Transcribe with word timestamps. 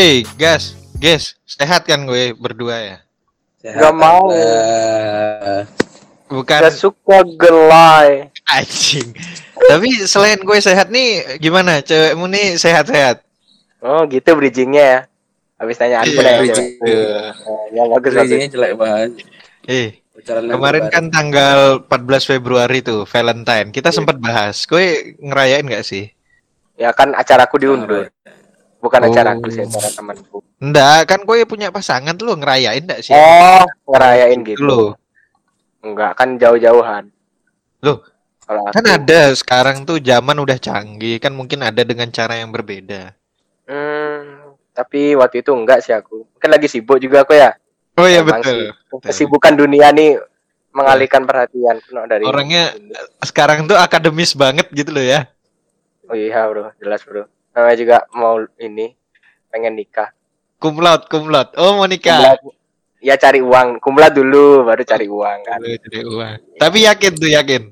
Hei, 0.00 0.24
gas, 0.40 0.80
gas, 0.96 1.36
sehat 1.44 1.84
kan 1.84 2.08
gue 2.08 2.32
berdua 2.32 2.72
ya? 2.72 2.96
Sehat 3.60 3.84
Gak 3.84 3.92
mau. 3.92 4.32
Bukan 6.24 6.60
Gak 6.64 6.72
suka 6.72 7.20
gelai. 7.36 8.32
anjing. 8.48 9.12
Tapi 9.60 10.00
selain 10.08 10.40
gue 10.40 10.56
sehat 10.56 10.88
nih, 10.88 11.36
gimana? 11.36 11.84
Cewekmu 11.84 12.32
nih 12.32 12.56
sehat-sehat? 12.56 13.20
Oh 13.84 14.08
gitu 14.08 14.32
bridgingnya 14.40 14.80
ya. 14.80 15.00
Habis 15.60 15.76
tanya 15.76 16.00
aku 16.00 16.16
Iya, 16.16 16.22
nanya 16.24 16.40
bridging. 16.40 16.68
cewek. 16.80 16.88
Eh, 16.88 17.64
Ya 17.76 17.82
bagus. 17.84 18.12
Bridgingnya 18.16 18.48
jelek 18.56 18.72
banget. 18.80 19.10
Eh, 19.68 19.88
lagi 20.16 20.48
kemarin 20.48 20.84
bareng. 20.88 20.88
kan 20.88 21.04
tanggal 21.12 21.58
14 21.84 22.24
Februari 22.24 22.80
tuh, 22.80 23.04
Valentine. 23.04 23.68
Kita 23.68 23.92
sempat 23.92 24.16
bahas. 24.16 24.64
Gue 24.64 25.12
ngerayain 25.20 25.68
gak 25.68 25.84
sih? 25.84 26.08
Ya 26.80 26.88
kan 26.96 27.12
acaraku 27.12 27.60
diundur. 27.60 28.08
Bukan 28.80 29.00
Oh. 29.04 29.08
acaraku 29.12 29.48
sih, 29.52 29.62
acara 29.68 29.88
temanku. 29.92 30.40
Enggak, 30.60 31.00
kan 31.08 31.20
gue 31.24 31.44
punya 31.44 31.68
pasangan 31.68 32.16
tuh 32.16 32.32
lo 32.32 32.34
ngerayain 32.40 32.84
gak 32.84 33.04
sih? 33.04 33.12
Oh, 33.12 33.64
ngerayain 33.88 34.40
gitu. 34.44 34.64
Lo, 34.64 34.82
Enggak, 35.80 36.12
kan 36.16 36.36
jauh-jauhan. 36.36 37.08
Aku, 37.80 37.94
kan 38.48 38.84
ada 38.84 39.32
sekarang 39.32 39.88
tuh 39.88 39.96
zaman 40.00 40.36
udah 40.36 40.60
canggih, 40.60 41.16
kan 41.16 41.32
mungkin 41.32 41.64
ada 41.64 41.80
dengan 41.80 42.12
cara 42.12 42.36
yang 42.36 42.52
berbeda. 42.52 43.16
Hmm, 43.64 44.52
tapi 44.76 45.16
waktu 45.16 45.40
itu 45.40 45.52
enggak 45.56 45.80
sih 45.80 45.96
aku. 45.96 46.28
Kan 46.36 46.52
lagi 46.52 46.68
sibuk 46.68 47.00
juga 47.00 47.24
aku 47.24 47.32
ya. 47.32 47.56
Oh 47.96 48.04
iya 48.04 48.20
Emang 48.20 48.44
betul. 48.44 48.52
sih, 48.52 49.00
Kesibukan 49.06 49.56
dunia 49.56 49.88
nih 49.92 50.20
mengalihkan 50.76 51.24
perhatian 51.24 51.80
no, 51.90 52.06
dari 52.06 52.22
Orangnya 52.26 52.74
sekarang 53.24 53.64
tuh 53.66 53.74
akademis 53.76 54.36
banget 54.36 54.68
gitu 54.72 54.92
loh 54.92 55.04
ya. 55.04 55.26
Oh 56.10 56.16
iya 56.18 56.44
bro, 56.50 56.74
jelas 56.82 57.00
bro. 57.06 57.24
Namanya 57.50 57.76
juga 57.76 57.96
mau 58.14 58.38
ini 58.58 58.94
pengen 59.50 59.74
nikah. 59.74 60.14
Kumlaut, 60.60 61.08
kumlaut. 61.10 61.56
Oh 61.58 61.78
mau 61.80 61.86
nikah. 61.86 62.36
Kumlat- 62.38 62.58
Ya 63.00 63.16
cari 63.16 63.40
uang, 63.40 63.80
kumlat 63.80 64.12
dulu 64.12 64.60
baru 64.68 64.84
cari 64.84 65.08
uang 65.08 65.38
kan. 65.40 65.56
Jadi 65.56 66.04
uang. 66.04 66.60
Tapi 66.60 66.84
yakin 66.84 67.12
tuh 67.16 67.32
yakin. 67.32 67.62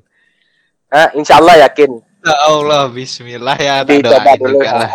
Ah, 0.89 1.13
insya 1.13 1.37
Allah 1.37 1.69
yakin. 1.69 2.01
Ya 2.25 2.35
Allah, 2.49 2.89
Bismillah 2.89 3.57
ya. 3.61 3.85
Dicoba 3.85 4.25
doain 4.25 4.41
dulu 4.41 4.57
juga 4.57 4.71
lah. 4.73 4.89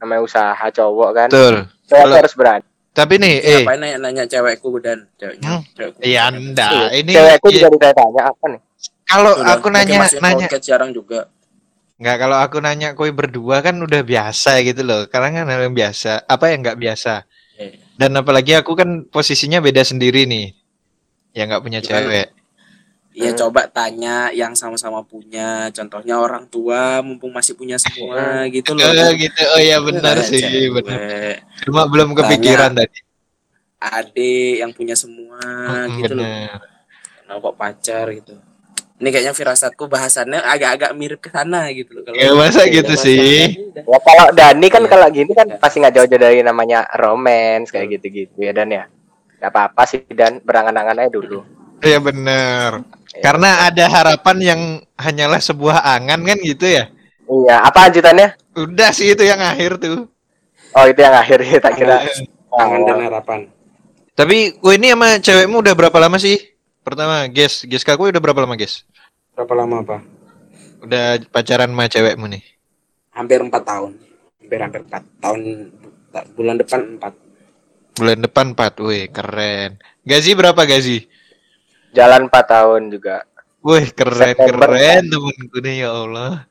Namanya 0.00 0.20
usaha 0.24 0.66
cowok 0.72 1.10
kan. 1.12 1.28
Betul. 1.28 1.54
Kalau- 1.84 2.16
harus 2.16 2.32
berani. 2.32 2.64
Tapi 2.92 3.16
nih, 3.16 3.34
eh, 3.40 3.60
Ngapain 3.64 3.80
nanya-nanya 3.80 4.24
cewekku 4.28 4.68
dan 4.80 5.08
ceweknya? 5.16 5.48
Hmm. 5.48 5.62
Cewekku. 5.72 6.00
iya 6.04 6.28
anda. 6.28 6.92
Ini 6.92 7.12
Cewekku 7.12 7.48
iya, 7.48 7.56
juga 7.56 7.68
ditanya 7.72 8.22
apa 8.28 8.44
nih? 8.52 8.60
kalau 9.08 9.32
aku 9.44 9.68
nanya, 9.68 10.08
nanya, 10.20 10.48
jarang 10.60 10.92
juga. 10.92 11.28
Nggak 12.02 12.16
kalau 12.18 12.34
aku 12.36 12.58
nanya 12.58 12.92
kue 12.92 13.14
berdua 13.14 13.62
kan 13.62 13.78
udah 13.78 14.02
biasa 14.02 14.58
gitu 14.66 14.82
loh. 14.82 15.06
Karena 15.06 15.30
kan 15.32 15.46
hal 15.46 15.60
yang 15.62 15.76
biasa. 15.78 16.26
Apa 16.26 16.50
yang 16.50 16.66
nggak 16.66 16.74
biasa? 16.76 17.22
Eh, 17.56 17.78
Dan 17.94 18.18
apalagi 18.18 18.58
aku 18.58 18.74
kan 18.74 19.06
posisinya 19.06 19.62
beda 19.62 19.86
sendiri 19.86 20.26
nih. 20.26 20.50
Yang 21.32 21.46
nggak 21.48 21.62
punya 21.62 21.78
Gimana? 21.78 21.94
cewek. 22.02 22.28
Ya 23.12 23.28
Hmm. 23.28 23.38
coba 23.38 23.68
tanya 23.68 24.32
yang 24.32 24.56
sama-sama 24.56 25.04
punya. 25.04 25.68
Contohnya 25.70 26.16
orang 26.16 26.48
tua 26.48 26.98
mumpung 27.00 27.28
masih 27.30 27.52
punya 27.54 27.76
semua 27.76 28.48
gitu 28.48 28.72
loh. 28.76 28.82
Eh, 28.82 29.12
gitu. 29.20 29.40
Oh 29.52 29.60
iya 29.60 29.78
benar 29.78 30.16
Tanya 30.16 30.26
sih, 30.26 30.40
cewek, 30.40 30.82
benar. 30.82 30.98
Cuma 31.62 31.86
belum 31.86 32.16
kepikiran 32.16 32.72
tadi. 32.72 32.98
Adik 33.78 34.62
yang 34.62 34.72
punya 34.72 34.94
semua 34.94 35.38
Hmm, 35.38 35.98
gitu 35.98 36.14
loh. 36.14 36.24
benar. 36.24 36.58
Kenapa 37.20 37.38
kok 37.42 37.56
pacar 37.56 38.06
gitu. 38.10 38.34
Ini 39.00 39.08
kayaknya 39.10 39.34
firasatku 39.34 39.88
bahasannya 39.88 40.38
agak-agak 40.38 40.90
mirip 40.94 41.18
ke 41.18 41.30
sana 41.32 41.66
gitu 41.74 41.96
loh. 41.96 42.02
Kalau 42.06 42.14
Ya, 42.14 42.30
masa 42.36 42.62
gitu 42.68 42.94
sih? 42.94 43.50
Ya 43.74 43.98
kalau 43.98 44.30
Dani 44.30 44.66
kan 44.68 44.82
Iya. 44.84 44.90
kalau 44.90 45.06
gini 45.10 45.32
kan 45.32 45.46
pasti 45.58 45.82
nggak 45.82 45.94
jauh-jauh 45.96 46.20
dari 46.20 46.40
namanya 46.40 46.86
romance 46.94 47.72
kayak 47.72 47.98
gitu-gitu 47.98 48.36
ya 48.38 48.52
Dan 48.54 48.70
ya. 48.70 48.84
Gak 49.42 49.50
apa-apa 49.50 49.82
sih 49.90 50.06
Dan 50.06 50.38
berangan-angan 50.44 51.02
aja 51.02 51.10
dulu. 51.10 51.42
Iya 51.82 51.98
benar. 51.98 52.86
Ya. 53.10 53.20
Karena 53.26 53.66
ada 53.66 53.84
harapan 53.90 54.36
yang 54.38 54.60
hanyalah 54.94 55.42
sebuah 55.42 55.82
angan 55.82 56.22
kan 56.22 56.38
gitu 56.38 56.70
ya. 56.70 56.86
Iya, 57.26 57.56
apa 57.58 57.90
lanjutannya? 57.90 58.28
Udah 58.54 58.90
sih 58.94 59.10
itu 59.10 59.24
yang 59.26 59.42
akhir 59.42 59.82
tuh. 59.82 60.06
Oh 60.72 60.84
itu 60.86 61.00
yang 61.02 61.16
akhir 61.16 61.42
ya 61.42 61.58
tak 61.64 61.74
kira. 61.74 62.06
Tangan 62.52 62.80
dan 62.86 62.96
Oh, 62.96 63.04
harapan. 63.08 63.40
Tapi 64.12 64.60
gue 64.60 64.72
ini 64.76 64.92
sama 64.92 65.16
cewekmu 65.18 65.58
udah 65.58 65.74
berapa 65.74 65.98
lama 65.98 66.20
sih? 66.20 66.51
Pertama, 66.82 67.30
guys, 67.30 67.62
guys 67.62 67.86
kaku 67.86 68.10
udah 68.10 68.18
berapa 68.18 68.42
lama, 68.42 68.58
guys? 68.58 68.82
Berapa 69.38 69.54
lama 69.54 69.86
apa? 69.86 69.96
Udah 70.82 71.22
pacaran 71.30 71.70
sama 71.70 71.86
cewekmu 71.86 72.26
nih. 72.26 72.42
Hampir 73.14 73.38
empat 73.38 73.62
tahun. 73.62 73.94
Hampir 74.42 74.58
hampir 74.58 74.80
empat 74.82 75.02
tahun. 75.22 75.40
Bulan 76.34 76.56
depan 76.58 76.80
empat. 76.98 77.14
Bulan 77.92 78.24
depan 78.24 78.56
4. 78.56 78.80
Wih, 78.88 79.04
keren. 79.12 79.76
Gazi 80.00 80.32
berapa 80.32 80.56
Gazi? 80.64 81.04
Jalan 81.92 82.32
4 82.32 82.40
tahun 82.48 82.88
juga. 82.88 83.28
Wih, 83.60 83.92
keren 83.92 84.32
September. 84.32 84.74
keren 84.74 85.12
temenku 85.12 85.58
nih 85.60 85.84
ya 85.84 85.90
Allah. 85.92 86.48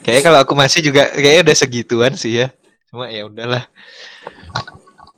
Kayaknya 0.00 0.22
kalau 0.24 0.38
aku 0.40 0.54
masih 0.56 0.80
juga 0.80 1.12
kayaknya 1.12 1.52
udah 1.52 1.56
segituan 1.56 2.12
sih 2.16 2.40
ya. 2.40 2.48
Cuma 2.88 3.12
ya 3.12 3.28
udahlah. 3.28 3.68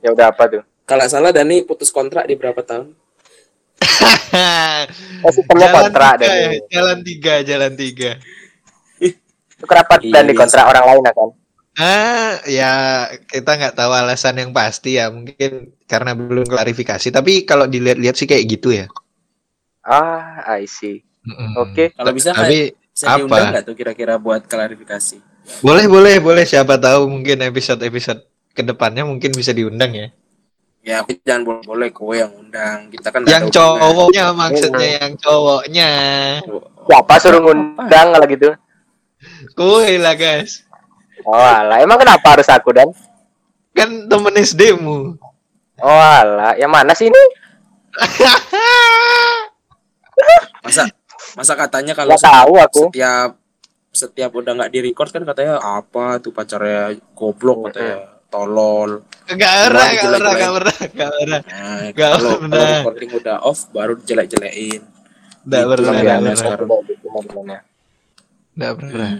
Ya 0.03 0.11
udah 0.11 0.27
apa 0.27 0.43
tuh? 0.51 0.63
Kalau 0.83 1.07
salah 1.07 1.31
Dani 1.31 1.63
putus 1.63 1.87
kontrak 1.87 2.27
di 2.27 2.35
berapa 2.35 2.59
tahun? 2.59 2.91
Oh, 5.21 5.29
sistemnya 5.29 5.69
jalan 5.69 5.85
kontrak 5.85 6.13
tiga, 6.17 6.17
dan 6.17 6.33
ya, 6.33 6.51
jalan 6.73 6.97
tiga, 7.05 7.33
jalan 7.45 7.73
tiga. 7.77 8.11
itu 8.99 9.65
kenapa 9.69 10.01
Iya, 10.01 10.13
dan 10.13 10.23
iya. 10.25 10.29
dikontrak 10.33 10.65
orang 10.65 10.85
lain 10.89 11.01
kan? 11.05 11.29
Ah, 11.77 12.41
ya 12.45 12.71
kita 13.31 13.51
nggak 13.57 13.75
tahu 13.79 13.91
alasan 13.95 14.35
yang 14.41 14.51
pasti 14.51 14.99
ya. 14.99 15.07
Mungkin 15.13 15.71
karena 15.87 16.11
belum 16.13 16.45
klarifikasi. 16.45 17.07
Tapi 17.09 17.45
kalau 17.47 17.65
dilihat-lihat 17.65 18.15
sih 18.17 18.27
kayak 18.27 18.45
gitu 18.49 18.69
ya. 18.75 18.85
Ah, 19.81 20.41
I 20.57 20.65
see. 20.69 21.01
Mm-mm. 21.25 21.53
Oke. 21.57 21.93
Kalau 21.93 22.11
bisa 22.13 22.33
Tapi 22.33 22.73
Bisa 22.91 23.07
Apa? 23.07 23.17
diundang 23.23 23.47
nggak 23.55 23.63
tuh 23.65 23.75
kira-kira 23.77 24.19
buat 24.19 24.43
klarifikasi? 24.45 25.17
boleh, 25.63 25.85
boleh, 25.89 26.15
boleh. 26.19 26.43
Siapa 26.45 26.75
tahu 26.77 27.07
mungkin 27.09 27.39
episode-episode 27.41 28.21
ke 28.51 28.61
depannya 28.61 29.07
mungkin 29.07 29.31
bisa 29.31 29.55
diundang 29.55 29.95
ya. 29.95 30.07
Ya 30.81 31.05
aku 31.05 31.13
jangan 31.21 31.45
boleh 31.45 31.61
boleh 31.61 31.89
kowe 31.93 32.13
yang 32.13 32.33
undang. 32.33 32.89
Kita 32.89 33.13
kan 33.13 33.21
Yang 33.23 33.53
hubungan. 33.53 33.53
cowoknya 33.53 34.25
maksudnya 34.33 34.89
yang 34.97 35.13
cowoknya. 35.15 35.89
Siapa 36.81 37.13
suruh 37.21 37.39
ngundang 37.39 38.07
kalau 38.09 38.25
gitu? 38.25 38.49
Kue 39.53 40.01
lah 40.01 40.17
guys. 40.17 40.65
Oh 41.21 41.37
alah, 41.37 41.77
emang 41.77 42.01
kenapa 42.01 42.33
harus 42.33 42.49
aku 42.49 42.73
dan? 42.73 42.89
Kan 43.71 44.09
temen 44.09 44.33
SD-mu. 44.33 45.13
Oh 45.77 46.01
alah, 46.01 46.57
yang 46.57 46.73
mana 46.73 46.97
sih 46.97 47.05
ini? 47.07 47.23
Masa 50.61 50.83
masa 51.33 51.53
katanya 51.55 51.93
kalau 51.93 52.17
Gak 52.17 52.25
tahu 52.25 52.53
aku. 52.57 52.81
setiap 52.89 53.29
setiap 53.91 54.31
udah 54.31 54.51
nggak 54.55 54.71
di 54.71 54.79
record 54.83 55.11
kan 55.11 55.23
katanya 55.23 55.59
apa 55.59 56.19
tuh 56.19 56.31
pacarnya 56.31 56.95
goblok 57.11 57.69
katanya 57.69 58.20
tolol. 58.31 59.03
Gak 59.27 59.37
pernah, 59.37 59.51
Emang 59.61 59.67
gak 59.67 59.67
pernah, 59.69 59.91
jelek-jelek. 59.93 60.39
gak 60.41 60.51
pernah, 60.51 60.77
gak 60.81 61.11
pernah. 61.11 61.39
Nah, 61.41 61.79
Nggak 61.85 62.09
pernah. 62.09 62.47
kalau 62.49 62.71
recording 62.81 63.11
udah 63.13 63.35
off 63.41 63.59
baru 63.69 63.93
jelek-jelekin. 63.99 64.81
Gak 65.43 65.59
Itu 65.59 65.69
pernah, 65.69 65.91
yang 65.91 66.01
gak 66.01 66.19
biasa 66.21 66.23
pernah. 66.23 66.39
sekarang. 66.39 67.59
Gak 68.53 68.73
pernah. 68.75 69.11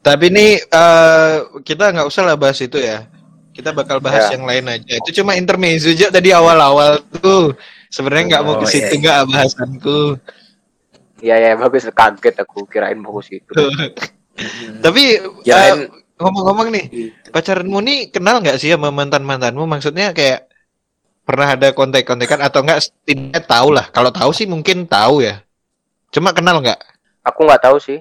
Tapi 0.00 0.24
ini 0.28 0.46
eh, 0.56 1.34
kita 1.60 1.84
nggak 1.90 2.06
usah 2.06 2.22
lah 2.22 2.36
bahas 2.36 2.58
itu 2.58 2.78
ya. 2.78 3.10
Kita 3.50 3.72
bakal 3.72 3.98
bahas 3.98 4.28
Ya. 4.28 4.38
yang 4.38 4.44
lain 4.44 4.66
aja. 4.68 4.94
Itu 4.96 5.10
cuma 5.16 5.34
intermezzo 5.34 5.88
aja 5.88 6.12
tadi 6.12 6.30
awal-awal 6.30 7.02
tuh. 7.10 7.56
Sebenarnya 7.88 8.36
nggak 8.36 8.44
mau 8.44 8.54
ke 8.56 8.66
Oh, 8.66 8.70
situ 8.70 8.92
iya, 8.92 9.00
nggak 9.00 9.20
bahasanku. 9.26 10.00
Iya 11.16 11.34
ya 11.40 11.50
bagus 11.56 11.88
kaget 11.88 12.36
aku 12.36 12.68
kirain 12.68 13.00
bagus 13.00 13.32
itu. 13.32 13.50
Hmm. 13.50 13.88
Tapi 14.84 15.02
Kirain- 15.40 15.88
eh, 15.88 16.05
ngomong-ngomong 16.16 16.68
nih, 16.70 16.84
Gitu. 16.88 17.28
pacaranmu 17.28 17.78
nih 17.82 17.98
kenal 18.08 18.40
nggak 18.40 18.56
sih 18.56 18.72
sama 18.72 18.88
mantan 18.88 19.22
mantanmu? 19.22 19.64
Maksudnya 19.64 20.10
kayak 20.10 20.48
pernah 21.22 21.52
ada 21.52 21.70
kontak-kontakan 21.70 22.40
atau 22.40 22.64
enggak? 22.64 22.80
Setidaknya 22.82 23.40
tahu 23.42 23.68
lah. 23.74 23.86
Kalau 23.90 24.08
tahu 24.08 24.30
sih 24.32 24.46
mungkin 24.46 24.86
tahu 24.86 25.20
ya. 25.20 25.44
Cuma 26.08 26.32
kenal 26.32 26.62
nggak? 26.62 26.80
Aku 27.22 27.44
nggak 27.44 27.62
tahu 27.62 27.76
sih. 27.76 27.98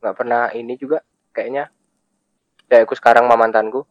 Nggak 0.00 0.14
pernah 0.14 0.48
ini 0.52 0.74
juga 0.74 1.02
kayaknya. 1.30 1.68
Ya 2.68 2.84
aku 2.84 2.94
sekarang 2.94 3.24
sama 3.26 3.36
mantanku. 3.36 3.84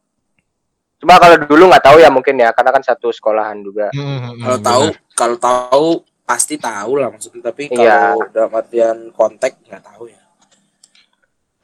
Cuma 0.98 1.22
kalau 1.22 1.38
dulu 1.38 1.70
nggak 1.70 1.86
tahu 1.86 1.98
ya 2.02 2.10
mungkin 2.10 2.42
ya 2.42 2.50
karena 2.50 2.74
kan 2.74 2.82
satu 2.82 3.14
sekolahan 3.14 3.62
juga. 3.62 3.94
Hmm, 3.94 4.34
Kalau 4.42 4.58
tahu 4.58 4.84
kalau 5.14 5.38
tahu 5.38 5.88
pasti 6.26 6.58
tahu 6.58 7.00
lah 7.00 7.08
maksudnya 7.08 7.40
tapi 7.46 7.70
Iya. 7.70 8.18
kalau 8.18 8.28
dalam 8.34 8.52
artian 8.52 8.98
kontak 9.14 9.62
nggak 9.64 9.80
tahu 9.80 10.10
ya. 10.10 10.20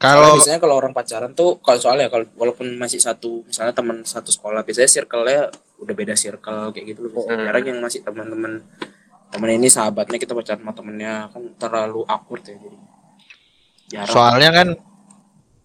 Kalau 0.04 0.36
biasanya 0.36 0.60
kalau 0.60 0.74
orang 0.76 0.92
pacaran 0.92 1.32
tuh 1.32 1.56
kalau 1.64 1.78
soalnya 1.80 2.12
kalau 2.12 2.28
walaupun 2.36 2.76
masih 2.76 3.00
satu 3.00 3.40
misalnya 3.48 3.72
teman 3.72 4.04
satu 4.04 4.28
sekolah 4.28 4.60
biasanya 4.60 4.90
circle-nya 5.00 5.48
udah 5.80 5.94
beda 5.96 6.14
circle 6.14 6.76
kayak 6.76 6.84
gitu 6.92 7.08
loh. 7.08 7.24
biasanya. 7.24 7.40
Mm. 7.40 7.44
Jarang 7.48 7.64
yang 7.64 7.78
masih 7.80 8.00
teman-teman 8.04 8.52
temen 9.32 9.50
ini 9.50 9.68
sahabatnya 9.72 10.20
kita 10.20 10.36
pacaran 10.36 10.60
sama 10.60 10.72
temennya 10.76 11.32
kan 11.32 11.42
terlalu 11.56 12.04
awkward 12.04 12.44
ya 12.44 12.54
jadi. 12.60 12.78
Jarang. 13.84 14.12
soalnya 14.12 14.50
kan 14.52 14.68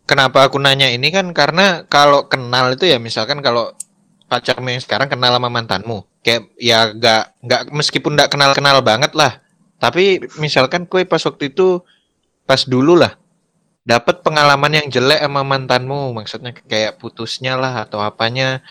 kenapa 0.09 0.49
aku 0.49 0.57
nanya 0.57 0.89
ini 0.89 1.07
kan 1.13 1.29
karena 1.31 1.85
kalau 1.85 2.25
kenal 2.25 2.73
itu 2.73 2.89
ya 2.89 2.97
misalkan 2.97 3.43
kalau 3.45 3.75
pacarmu 4.29 4.69
yang 4.69 4.81
sekarang 4.81 5.09
kenal 5.09 5.33
sama 5.33 5.49
mantanmu, 5.49 6.05
kayak 6.21 6.53
ya 6.61 6.93
nggak 6.93 7.41
nggak 7.41 7.61
meskipun 7.73 8.13
nggak 8.13 8.29
kenal 8.29 8.53
kenal 8.53 8.77
banget 8.85 9.17
lah, 9.17 9.41
tapi 9.81 10.21
misalkan 10.37 10.85
kue 10.85 11.01
pas 11.03 11.19
waktu 11.25 11.49
itu 11.49 11.81
pas 12.45 12.61
dulu 12.61 12.93
lah 12.93 13.17
dapat 13.89 14.21
pengalaman 14.21 14.77
yang 14.77 14.87
jelek 14.93 15.25
sama 15.25 15.41
mantanmu, 15.41 16.13
maksudnya 16.13 16.53
kayak 16.53 17.01
putusnya 17.01 17.57
lah 17.57 17.89
atau 17.89 17.97
apanya, 17.97 18.61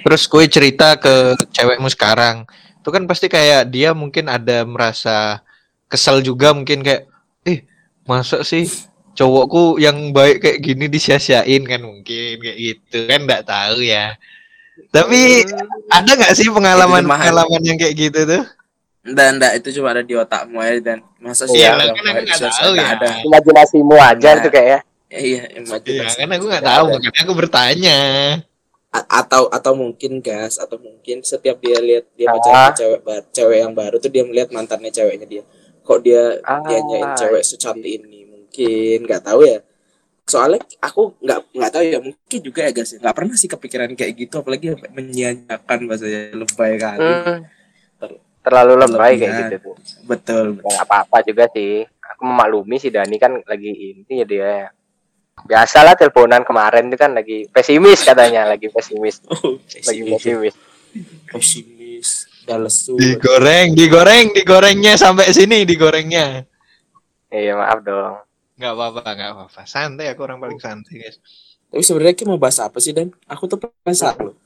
terus 0.00 0.24
kue 0.24 0.48
cerita 0.48 0.96
ke 0.96 1.36
cewekmu 1.52 1.92
sekarang, 1.92 2.48
itu 2.80 2.88
kan 2.88 3.04
pasti 3.04 3.28
kayak 3.28 3.68
dia 3.68 3.92
mungkin 3.92 4.32
ada 4.32 4.64
merasa 4.64 5.44
kesel 5.92 6.24
juga 6.24 6.56
mungkin 6.56 6.80
kayak, 6.80 7.04
eh 7.44 7.68
masa 8.08 8.40
sih 8.40 8.64
cowokku 9.12 9.76
yang 9.76 10.16
baik 10.16 10.40
kayak 10.40 10.64
gini 10.64 10.88
disia-siain 10.88 11.68
kan 11.68 11.84
mungkin 11.84 12.40
kayak 12.40 12.56
gitu 12.56 12.96
kan 13.04 13.20
nggak 13.28 13.44
tahu 13.44 13.84
ya. 13.84 14.16
Tapi 14.92 15.44
ada 15.92 16.10
nggak 16.16 16.36
sih 16.36 16.48
pengalaman-pengalaman 16.48 17.62
yang 17.64 17.76
kayak 17.76 17.96
gitu 17.96 18.20
tuh 18.24 18.44
Dan 19.06 19.38
enggak 19.38 19.52
itu 19.54 19.68
cuma 19.72 19.90
ada 19.90 20.02
di 20.02 20.12
otakmu 20.12 20.58
ya 20.58 20.72
dan 20.80 20.98
masa 21.16 21.44
sih 21.44 21.56
Iya, 21.56 21.70
yang 21.70 21.78
kan 21.78 21.86
aku 21.86 22.00
baik 22.02 22.24
nggak 22.24 22.38
susah, 22.40 22.54
tahu 22.58 22.72
ya. 22.74 22.86
ada. 22.92 23.10
Imajinasimu 23.22 23.94
aja 23.94 24.28
Nah. 24.28 24.42
tuh 24.42 24.50
kayak 24.50 24.66
ya. 24.66 24.80
Ya, 25.06 25.18
iya, 25.20 25.42
ya 25.44 25.58
imajinasi. 25.58 26.16
kan 26.16 26.28
aku 26.28 26.44
nggak 26.44 26.62
Nggak 26.62 26.74
tahu 26.74 26.84
ada. 26.84 26.94
makanya 26.96 27.20
aku 27.22 27.34
bertanya 27.36 27.98
A- 28.88 29.08
atau 29.20 29.42
atau 29.48 29.72
mungkin 29.72 30.18
gas 30.18 30.56
atau 30.56 30.76
mungkin 30.76 31.20
setiap 31.20 31.60
dia 31.60 31.78
lihat 31.78 32.04
dia 32.12 32.26
Ah. 32.26 32.32
pacaran 32.32 32.54
sama 32.56 32.72
cewek 32.74 33.00
baru, 33.02 33.24
cewek 33.30 33.58
yang 33.60 33.72
baru 33.72 33.96
tuh 33.96 34.08
dia 34.08 34.24
melihat 34.24 34.48
mantannya 34.50 34.90
ceweknya 34.90 35.26
dia 35.26 35.42
kok 35.80 36.00
dia 36.00 36.22
Ah, 36.42 36.64
dia 36.64 36.78
nyain 36.80 37.10
cewek 37.14 37.42
secantik 37.42 37.92
ini 37.94 38.24
mungkin 38.24 39.04
nggak 39.04 39.22
tahu 39.22 39.44
ya 39.44 39.58
soalnya 40.24 40.58
aku 40.80 41.14
nggak 41.20 41.38
nggak 41.52 41.70
tahu 41.70 41.82
ya 41.84 41.98
mungkin 42.00 42.38
juga 42.40 42.60
ya 42.60 42.72
guys 42.72 42.90
ya. 42.90 42.98
nggak 42.98 43.14
pernah 43.14 43.34
sih 43.36 43.46
kepikiran 43.46 43.90
kayak 43.92 44.12
gitu 44.16 44.34
apalagi 44.36 44.64
sampai 44.72 44.90
menyanyiakan 44.90 45.78
bahasanya 45.86 46.20
lebay 46.34 46.72
kali 46.76 46.98
Hmm, 47.06 47.38
terlalu 48.46 48.78
lebay 48.78 49.18
kayak 49.18 49.34
gitu 49.42 49.54
tuh. 49.58 49.74
betul 50.06 50.62
Ya, 50.62 50.86
apa-apa 50.86 51.26
juga 51.26 51.50
sih. 51.50 51.82
Aku 52.14 52.22
memaklumi 52.22 52.78
si 52.78 52.88
Dani 52.88 53.18
kan 53.18 53.42
lagi 53.42 53.74
ini 53.98 54.22
ya 54.22 54.26
dia. 54.26 54.52
Biasalah 55.36 55.98
teleponan 55.98 56.46
kemarin 56.46 56.86
itu 56.86 56.96
kan 56.96 57.12
lagi 57.12 57.50
pesimis 57.50 58.00
katanya, 58.00 58.46
lagi 58.54 58.70
pesimis, 58.70 59.20
oh, 59.26 59.58
lagi 59.58 60.02
pesimis 60.06 60.54
pesimis. 60.54 60.54
pesimis 61.28 62.08
dan 62.46 62.64
lesu 62.64 62.94
digoreng 62.96 63.74
digoreng 63.74 64.32
digorengnya 64.32 64.94
sampai 64.96 65.28
sini 65.34 65.66
digorengnya 65.66 66.46
Iya 67.28 67.58
maaf 67.58 67.82
dong. 67.82 68.22
nggak 68.56 68.72
apa-apa 68.72 69.00
nggak 69.04 69.30
apa-apa 69.36 69.60
santai 69.68 70.08
aku 70.08 70.24
orang 70.24 70.40
paling 70.40 70.56
santai 70.56 71.04
guys 71.04 71.20
tapi 71.68 71.82
sebenarnya 71.84 72.16
kita 72.16 72.28
mau 72.30 72.40
bahas 72.40 72.56
apa 72.62 72.78
sih 72.80 72.96
dan 72.96 73.12
aku 73.28 73.44
tuh 73.44 73.58
penasaran 73.60 74.32
loh 74.32 74.36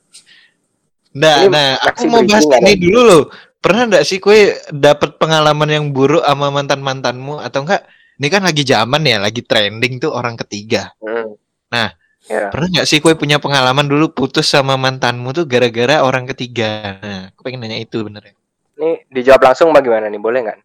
Nah, 1.11 1.43
Ini 1.43 1.51
nah, 1.51 1.75
aku 1.83 2.07
mau 2.07 2.23
bahas 2.23 2.47
ini 2.47 2.79
dulu 2.79 3.01
loh. 3.03 3.23
Pernah 3.61 3.93
nggak 3.93 4.05
sih 4.09 4.17
kue 4.17 4.57
dapet 4.73 5.21
pengalaman 5.21 5.69
yang 5.69 5.85
buruk 5.93 6.25
sama 6.25 6.49
mantan 6.49 6.81
mantanmu 6.81 7.37
atau 7.37 7.61
enggak? 7.61 7.85
Ini 8.17 8.27
kan 8.33 8.41
lagi 8.41 8.65
zaman 8.65 9.01
ya, 9.05 9.21
lagi 9.21 9.45
trending 9.45 10.01
tuh 10.01 10.09
orang 10.09 10.33
ketiga. 10.33 10.89
Hmm. 10.97 11.37
Nah. 11.69 11.93
ya. 12.25 12.49
Pernah 12.49 12.67
nggak 12.73 12.87
sih 12.89 12.97
kue 12.97 13.13
punya 13.13 13.37
pengalaman 13.37 13.85
dulu 13.85 14.17
putus 14.17 14.49
sama 14.49 14.81
mantanmu 14.81 15.29
tuh 15.29 15.45
gara-gara 15.45 16.01
orang 16.01 16.25
ketiga? 16.33 16.97
Nah, 17.05 17.21
aku 17.29 17.45
pengen 17.45 17.61
nanya 17.61 17.77
itu 17.77 18.01
bener 18.01 18.33
ya. 18.33 18.33
Ini 18.81 19.05
dijawab 19.13 19.53
langsung 19.53 19.69
bagaimana 19.69 20.09
nih? 20.09 20.17
Boleh 20.17 20.39
nggak? 20.41 20.59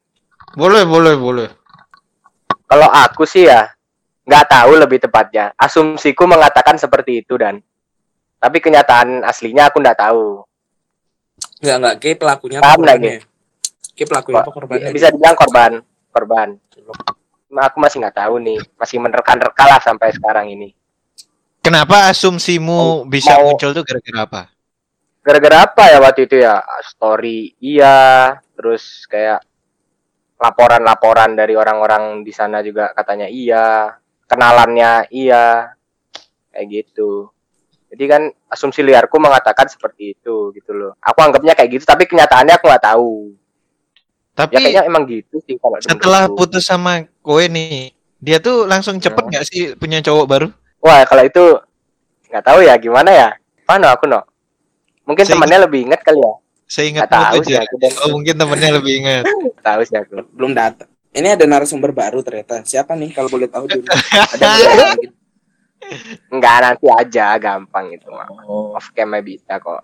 Boleh, 0.56 0.88
boleh, 0.88 1.14
boleh. 1.20 1.48
Kalau 2.64 2.88
aku 2.88 3.28
sih 3.28 3.44
ya 3.44 3.76
nggak 4.24 4.44
tahu 4.48 4.72
lebih 4.80 5.04
tepatnya. 5.04 5.52
Asumsiku 5.60 6.24
mengatakan 6.24 6.80
seperti 6.80 7.20
itu 7.20 7.36
dan 7.36 7.60
tapi 8.40 8.64
kenyataan 8.64 9.20
aslinya 9.20 9.68
aku 9.68 9.84
nggak 9.84 10.00
tahu. 10.00 10.45
Nggak 11.56 11.76
nggak 11.80 11.94
kayak 12.02 12.16
pelakunya 12.20 12.58
Paham 12.60 12.78
nggak, 12.80 12.96
korbannya 12.96 13.16
kayak 13.96 14.08
pelakunya 14.12 14.40
apa 14.44 14.50
korbannya 14.52 14.90
Bisa 14.92 15.06
dibilang 15.08 15.36
korban, 15.36 15.72
korban. 16.12 16.48
Nah, 17.46 17.62
aku 17.70 17.78
masih 17.80 18.02
nggak 18.02 18.16
tahu 18.20 18.34
nih, 18.42 18.58
masih 18.76 18.98
menerka-nerka 19.00 19.64
lah 19.64 19.80
sampai 19.80 20.12
sekarang 20.12 20.50
ini. 20.52 20.74
Kenapa 21.64 22.10
asumsimu 22.12 23.08
bisa 23.08 23.38
mau- 23.38 23.54
muncul 23.54 23.72
tuh 23.72 23.82
gara-gara 23.82 24.20
apa? 24.22 24.42
Gara-gara 25.24 25.56
apa 25.66 25.82
ya 25.90 25.98
waktu 25.98 26.30
itu 26.30 26.36
ya? 26.38 26.62
Story 26.86 27.58
iya, 27.58 28.36
terus 28.54 29.08
kayak 29.10 29.42
laporan-laporan 30.36 31.34
dari 31.34 31.56
orang-orang 31.56 32.22
di 32.22 32.30
sana 32.30 32.62
juga 32.62 32.92
katanya 32.94 33.26
iya, 33.26 33.96
kenalannya 34.28 35.10
iya, 35.10 35.74
kayak 36.52 36.66
gitu. 36.70 37.30
Jadi 37.86 38.04
kan 38.04 38.22
asumsi 38.46 38.80
liarku 38.80 39.16
mengatakan 39.16 39.64
seperti 39.64 40.12
itu 40.12 40.50
gitu 40.52 40.70
loh. 40.70 40.92
Aku 40.98 41.18
anggapnya 41.18 41.52
kayak 41.52 41.70
gitu, 41.72 41.84
tapi 41.84 42.04
kenyataannya 42.04 42.54
aku 42.54 42.66
nggak 42.66 42.84
tahu. 42.84 43.32
Tapi 44.32 44.52
Ya 44.52 44.58
kayaknya 44.60 44.82
emang 44.84 45.04
gitu 45.04 45.40
sih 45.40 45.56
kalau 45.56 45.78
setelah 45.78 46.26
menurutku. 46.26 46.38
putus 46.44 46.62
sama 46.62 46.92
kowe 47.18 47.40
nih, 47.42 47.90
dia 48.18 48.36
tuh 48.36 48.64
langsung 48.64 48.96
cepet 48.96 49.16
Hmm. 49.16 49.30
nggak 49.30 49.44
sih 49.44 49.62
punya 49.74 49.98
cowok 49.98 50.26
baru? 50.26 50.48
Wah 50.78 51.02
kalau 51.02 51.22
itu 51.22 51.44
nggak 52.26 52.44
tahu 52.44 52.58
ya 52.60 52.74
gimana 52.76 53.10
ya. 53.10 53.28
Mana 53.64 53.90
aku 53.90 54.04
no? 54.04 54.20
Mungkin 55.02 55.22
Saya 55.22 55.34
temannya 55.34 55.58
lebih 55.62 55.86
inget 55.86 56.00
kali 56.00 56.18
ya. 56.18 56.32
Seingat 56.64 57.06
Nggak 57.06 57.14
tahu 57.14 57.38
sih 57.42 57.54
aja. 57.54 57.62
aku 57.62 57.74
dan 57.76 57.92
Oh, 57.96 58.08
mungkin 58.10 58.34
temennya 58.34 58.70
lebih 58.74 58.92
ingat. 58.98 59.24
tahu 59.64 59.80
sih 59.82 59.96
aku. 59.96 60.20
belum 60.30 60.52
datang 60.52 60.90
ini 61.10 61.32
ada 61.32 61.42
narasumber 61.42 61.90
baru 61.90 62.20
ternyata 62.20 62.60
siapa 62.60 62.92
nih 62.92 63.08
kalau 63.08 63.26
boleh 63.26 63.48
tahu 63.48 63.64
dulu 63.64 63.88
ada 64.36 64.92
Enggak 66.28 66.56
nanti 66.60 66.86
aja 66.88 67.36
gampang 67.36 67.92
itu 67.92 68.08
mah. 68.08 68.26
oh 68.42 68.74
Off 68.74 68.90
cam 68.90 69.12
bisa 69.20 69.56
kok. 69.56 69.82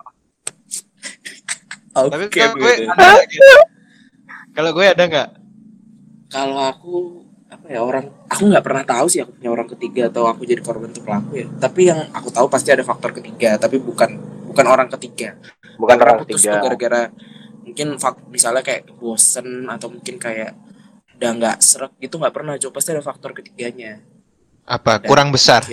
oke 1.93 2.09
Tapi 2.09 2.25
kalau 2.29 2.53
gue 2.53 2.73
begitu. 2.73 2.89
ada 2.89 3.05
nggak 3.07 3.27
gitu? 3.27 3.53
Kalau 4.53 4.69
gue 4.71 4.85
ada 4.85 5.03
nggak? 5.03 5.29
kalau 6.27 6.57
aku 6.59 6.93
apa 7.45 7.69
ya 7.69 7.79
orang 7.79 8.09
aku 8.25 8.49
nggak 8.49 8.65
pernah 8.65 8.81
tahu 8.81 9.05
sih 9.05 9.21
aku 9.21 9.37
punya 9.37 9.53
orang 9.53 9.69
ketiga 9.69 10.09
atau 10.09 10.25
aku 10.25 10.41
jadi 10.43 10.57
korban 10.59 10.89
untuk 10.89 11.05
pelaku 11.05 11.37
ya 11.37 11.47
tapi 11.55 11.85
yang 11.85 12.09
aku 12.09 12.33
tahu 12.33 12.49
pasti 12.49 12.73
ada 12.73 12.81
faktor 12.81 13.13
ketiga 13.13 13.53
tapi 13.55 13.77
bukan 13.77 14.17
bukan 14.49 14.65
orang 14.65 14.89
ketiga 14.89 15.37
Bukan 15.73 15.93
Karena 15.93 16.05
orang 16.09 16.25
putus 16.25 16.41
ketiga. 16.41 16.57
gara-gara 16.57 17.01
mungkin 17.61 17.87
fak 17.97 18.25
misalnya 18.29 18.61
kayak 18.61 18.89
bosen 18.97 19.69
atau 19.69 19.89
mungkin 19.89 20.17
kayak 20.17 20.57
udah 21.13 21.29
nggak 21.33 21.57
serak 21.61 21.93
gitu 21.97 22.17
nggak 22.17 22.33
pernah 22.33 22.57
coba 22.57 22.73
pasti 22.77 22.89
ada 22.89 23.01
faktor 23.01 23.37
ketiganya 23.37 24.01
Apa? 24.65 24.97
Ada. 24.97 25.05
Kurang 25.05 25.29
besar. 25.29 25.63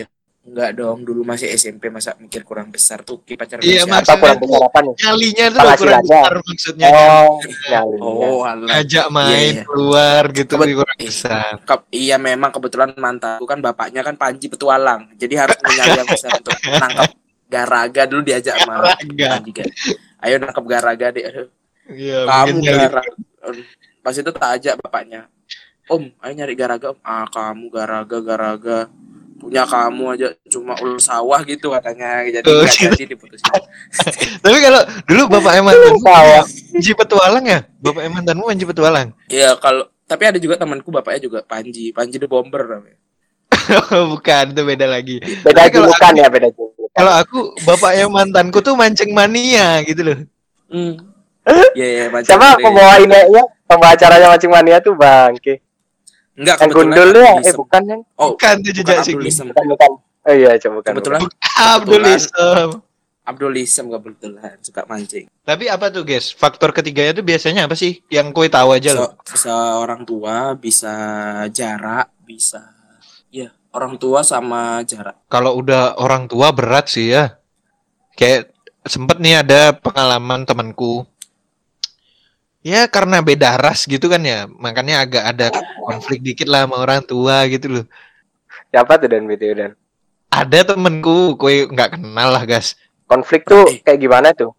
nggak 0.41 0.73
dong 0.75 1.05
dulu 1.05 1.23
masih 1.23 1.47
SMP 1.53 1.87
masa 1.89 2.17
mikir 2.17 2.43
kurang 2.43 2.69
besar 2.69 3.05
tuh 3.05 3.23
kayak 3.23 3.39
pacaran 3.39 3.63
Iya, 3.63 3.85
sama 3.85 3.93
Mas. 3.93 4.03
siapa? 4.03 4.17
Apa 4.17 4.25
kurang 4.25 4.41
besar 4.41 4.61
apa 4.65 4.79
nih? 4.81 4.95
Nyalinya 4.97 5.45
tuh 5.45 5.53
kurang 5.53 5.69
Penghasilannya. 5.71 6.03
besar 6.03 6.33
maksudnya. 6.41 6.89
Oh, 7.21 7.37
nyalinya. 7.69 8.03
oh 8.03 8.41
alah. 8.43 8.67
Ngajak 8.73 9.07
main 9.11 9.31
Iya, 9.31 9.39
iya. 9.53 9.63
keluar 9.63 10.23
gitu 10.33 10.53
Kebet- 10.53 10.75
kurang 10.75 10.99
besar. 10.99 11.53
Ke- 11.63 11.87
iya 11.93 12.17
memang 12.19 12.51
kebetulan 12.51 12.91
mantanku 12.97 13.45
kan 13.45 13.59
bapaknya 13.61 14.01
kan 14.03 14.15
Panji 14.17 14.47
Petualang 14.49 15.01
jadi 15.15 15.35
harus 15.39 15.59
menyali 15.61 15.93
yang 15.95 16.09
besar 16.09 16.31
untuk 16.35 16.57
nangkap 16.59 17.11
garaga 17.47 18.03
dulu 18.05 18.21
diajak 18.25 18.55
sama 18.57 18.75
Garaga. 19.05 19.27
Panji 19.37 19.51
kan 19.53 19.67
ayo 20.21 20.35
nangkap 20.37 20.65
garaga 20.67 21.07
deh 21.11 21.23
Aduh, 21.23 21.47
Iya, 21.87 22.19
kamu 22.23 22.57
garaga 22.61 23.01
pas 24.01 24.15
itu 24.15 24.31
tak 24.33 24.51
ajak 24.57 24.75
bapaknya 24.79 25.29
om 25.91 26.09
ayo 26.23 26.33
nyari 26.33 26.55
garaga 26.55 26.95
Om." 26.95 26.99
ah 27.03 27.27
kamu 27.27 27.67
garaga 27.69 28.19
garaga 28.23 28.79
punya 29.41 29.65
kamu 29.65 30.05
aja 30.15 30.29
cuma 30.53 30.77
ulur 30.85 31.01
sawah 31.01 31.41
gitu 31.49 31.73
katanya 31.73 32.29
jadi 32.29 32.45
nggak 32.45 32.71
gitu. 32.77 32.93
jadi 32.93 33.05
diputusin 33.17 33.49
Tapi 34.45 34.59
kalau 34.61 34.81
dulu 35.09 35.23
bapak 35.37 35.65
mantanmu 35.65 36.01
Sawah. 36.05 36.45
Panji 36.45 36.93
Petualang 36.93 37.45
ya? 37.49 37.61
Bapak 37.81 38.05
mantanmu 38.13 38.45
Panji 38.53 38.65
Petualang. 38.69 39.09
Iya 39.33 39.57
kalau 39.57 39.89
tapi 40.05 40.29
ada 40.29 40.39
juga 40.43 40.61
temanku 40.61 40.93
bapaknya 40.93 41.21
juga 41.25 41.39
Panji 41.41 41.95
Panji 41.97 42.21
the 42.21 42.29
bomber 42.29 42.69
namanya 42.69 42.99
Bukan, 44.15 44.45
itu 44.55 44.63
beda 44.63 44.87
lagi. 44.87 45.17
Beda 45.43 45.67
Tapi 45.67 45.71
kalau 45.75 45.91
julukan 45.91 46.13
ya, 46.17 46.27
beda 46.31 46.49
julukan. 46.55 46.91
Kalau 46.91 47.13
aku 47.15 47.39
bapaknya 47.67 48.05
mantanku 48.11 48.59
tuh 48.63 48.75
mancing 48.75 49.11
mania 49.15 49.83
gitu 49.87 50.03
loh. 50.07 50.19
hmm. 50.71 50.95
Iya 51.75 51.87
iya 51.87 52.05
Panji 52.13 52.31
Siapa 52.31 52.59
pembawa 52.59 52.99
ini 53.03 53.15
ya? 53.15 53.43
Pembawa 53.67 53.95
acaranya 53.95 54.29
macam 54.31 54.51
mania 54.51 54.79
tuh 54.83 54.95
Bangke. 54.99 55.63
Enggak 56.41 56.57
kebetulan 56.57 56.97
gundul 56.97 57.11
ya? 57.21 57.33
Eh 57.45 57.55
bukan 57.55 57.83
yang 57.85 58.01
Oh, 58.17 58.33
Bukan 58.33 58.57
bukan 58.65 58.73
jejak 58.73 58.99
sih. 59.05 59.15
Bukan 59.15 59.67
bukan. 59.77 59.91
Oh 60.01 60.35
iya, 60.37 60.57
coba 60.57 60.75
bukan. 60.81 60.93
Kebetulan 60.97 61.21
Abdul 61.61 62.05
Islam. 62.09 62.69
Abdulisem 63.21 63.87
kebetulan 63.87 64.59
suka 64.59 64.83
mancing. 64.91 65.31
Tapi 65.47 65.71
apa 65.71 65.93
tuh 65.93 66.03
guys? 66.03 66.35
Faktor 66.35 66.75
ketiganya 66.75 67.15
tuh 67.15 67.23
biasanya 67.23 67.71
apa 67.71 67.79
sih? 67.79 68.03
Yang 68.11 68.35
kue 68.35 68.49
tahu 68.51 68.75
aja 68.75 68.91
loh. 68.97 69.15
So, 69.23 69.37
bisa 69.37 69.55
orang 69.79 70.03
tua, 70.03 70.59
bisa 70.59 70.95
jarak, 71.53 72.11
bisa 72.27 72.65
ya 73.31 73.55
orang 73.71 74.01
tua 74.03 74.27
sama 74.27 74.83
jarak. 74.83 75.15
Kalau 75.31 75.55
udah 75.63 76.01
orang 76.03 76.27
tua 76.27 76.51
berat 76.51 76.91
sih 76.91 77.15
ya. 77.15 77.39
Kayak 78.19 78.51
sempet 78.83 79.23
nih 79.23 79.47
ada 79.47 79.79
pengalaman 79.79 80.43
temanku. 80.43 81.07
Ya 82.61 82.85
karena 82.93 83.25
beda 83.25 83.57
ras 83.57 83.89
gitu 83.89 84.13
kan 84.13 84.21
ya. 84.21 84.45
Makanya 84.47 85.05
agak 85.05 85.25
ada 85.25 85.47
konflik 85.81 86.21
dikit 86.21 86.45
lah 86.45 86.69
sama 86.69 86.77
orang 86.77 87.01
tua 87.01 87.49
gitu 87.49 87.67
loh. 87.73 87.85
Siapa 88.69 89.01
tuh 89.01 89.09
dan 89.09 89.25
BTW 89.25 89.53
dan? 89.57 89.73
Ada 90.31 90.77
temenku, 90.77 91.35
kue 91.35 91.67
nggak 91.67 91.99
kenal 91.99 92.31
lah, 92.31 92.45
guys. 92.47 92.79
Konflik 93.11 93.43
tuh 93.43 93.67
kayak 93.83 93.99
gimana 93.99 94.31
tuh? 94.31 94.55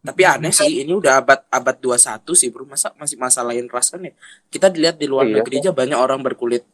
Tapi 0.00 0.22
aneh 0.28 0.52
sih, 0.52 0.84
ini 0.84 0.92
udah 0.92 1.24
abad 1.24 1.40
abad 1.48 1.76
21 1.80 2.36
sih, 2.36 2.52
Bro. 2.52 2.68
Masa 2.68 2.92
masih 3.00 3.16
masalahin 3.16 3.64
ras 3.72 3.88
kan 3.88 4.04
ya? 4.04 4.12
Kita 4.52 4.68
dilihat 4.68 5.00
di 5.00 5.08
luar 5.08 5.24
Iya. 5.24 5.40
negeri 5.40 5.56
aja 5.64 5.72
banyak 5.72 5.96
orang 5.96 6.20
berkulit 6.20 6.64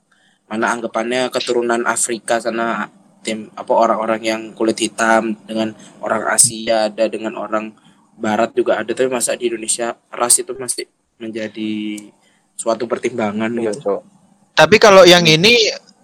mana 0.47 0.71
anggapannya 0.71 1.27
keturunan 1.35 1.83
Afrika 1.91 2.39
sana 2.39 2.87
tim 3.27 3.51
apa 3.59 3.73
orang-orang 3.75 4.23
yang 4.23 4.43
kulit 4.55 4.79
hitam 4.79 5.35
dengan 5.43 5.75
orang 5.99 6.23
Asia 6.31 6.87
ada 6.87 7.11
dengan 7.11 7.35
orang 7.35 7.75
barat 8.17 8.51
juga 8.57 8.81
ada 8.81 8.91
tapi 8.91 9.13
masa 9.13 9.37
di 9.37 9.53
Indonesia 9.53 9.93
ras 10.09 10.41
itu 10.41 10.57
masih 10.57 10.89
menjadi 11.17 11.73
suatu 12.57 12.89
pertimbangan 12.89 13.53
Iya, 13.53 13.73
gitu. 13.77 13.81
Cok. 13.85 14.01
Tapi 14.57 14.77
kalau 14.81 15.05
yang 15.05 15.25
ini 15.29 15.53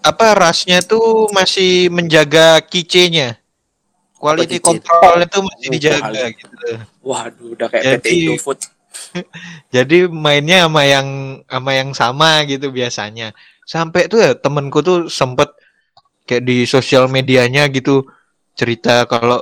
apa 0.04 0.36
rasnya 0.36 0.84
tuh 0.84 1.32
masih 1.32 1.88
menjaga 1.88 2.60
kicenya. 2.60 3.40
Quality 4.20 4.62
control 4.62 5.18
itu 5.24 5.38
masih 5.42 5.66
Oh, 5.66 5.72
dijaga 5.72 6.22
gitu. 6.30 6.68
Waduh, 7.02 7.48
udah 7.58 7.66
kayak 7.66 7.84
Jadi- 7.84 7.98
PT 7.98 8.06
Indofood. 8.28 8.58
Jadi 9.74 9.98
mainnya 10.06 10.68
sama 10.68 10.82
yang 10.84 11.08
sama 11.48 11.70
yang 11.74 11.90
sama 11.96 12.30
gitu 12.44 12.68
biasanya. 12.70 13.32
Sampai 13.64 14.06
tuh 14.06 14.20
ya 14.20 14.32
temenku 14.36 14.84
tuh 14.84 15.08
sempet 15.08 15.48
kayak 16.28 16.44
di 16.44 16.68
sosial 16.68 17.08
medianya 17.08 17.66
gitu 17.72 18.04
cerita 18.54 19.08
kalau 19.08 19.40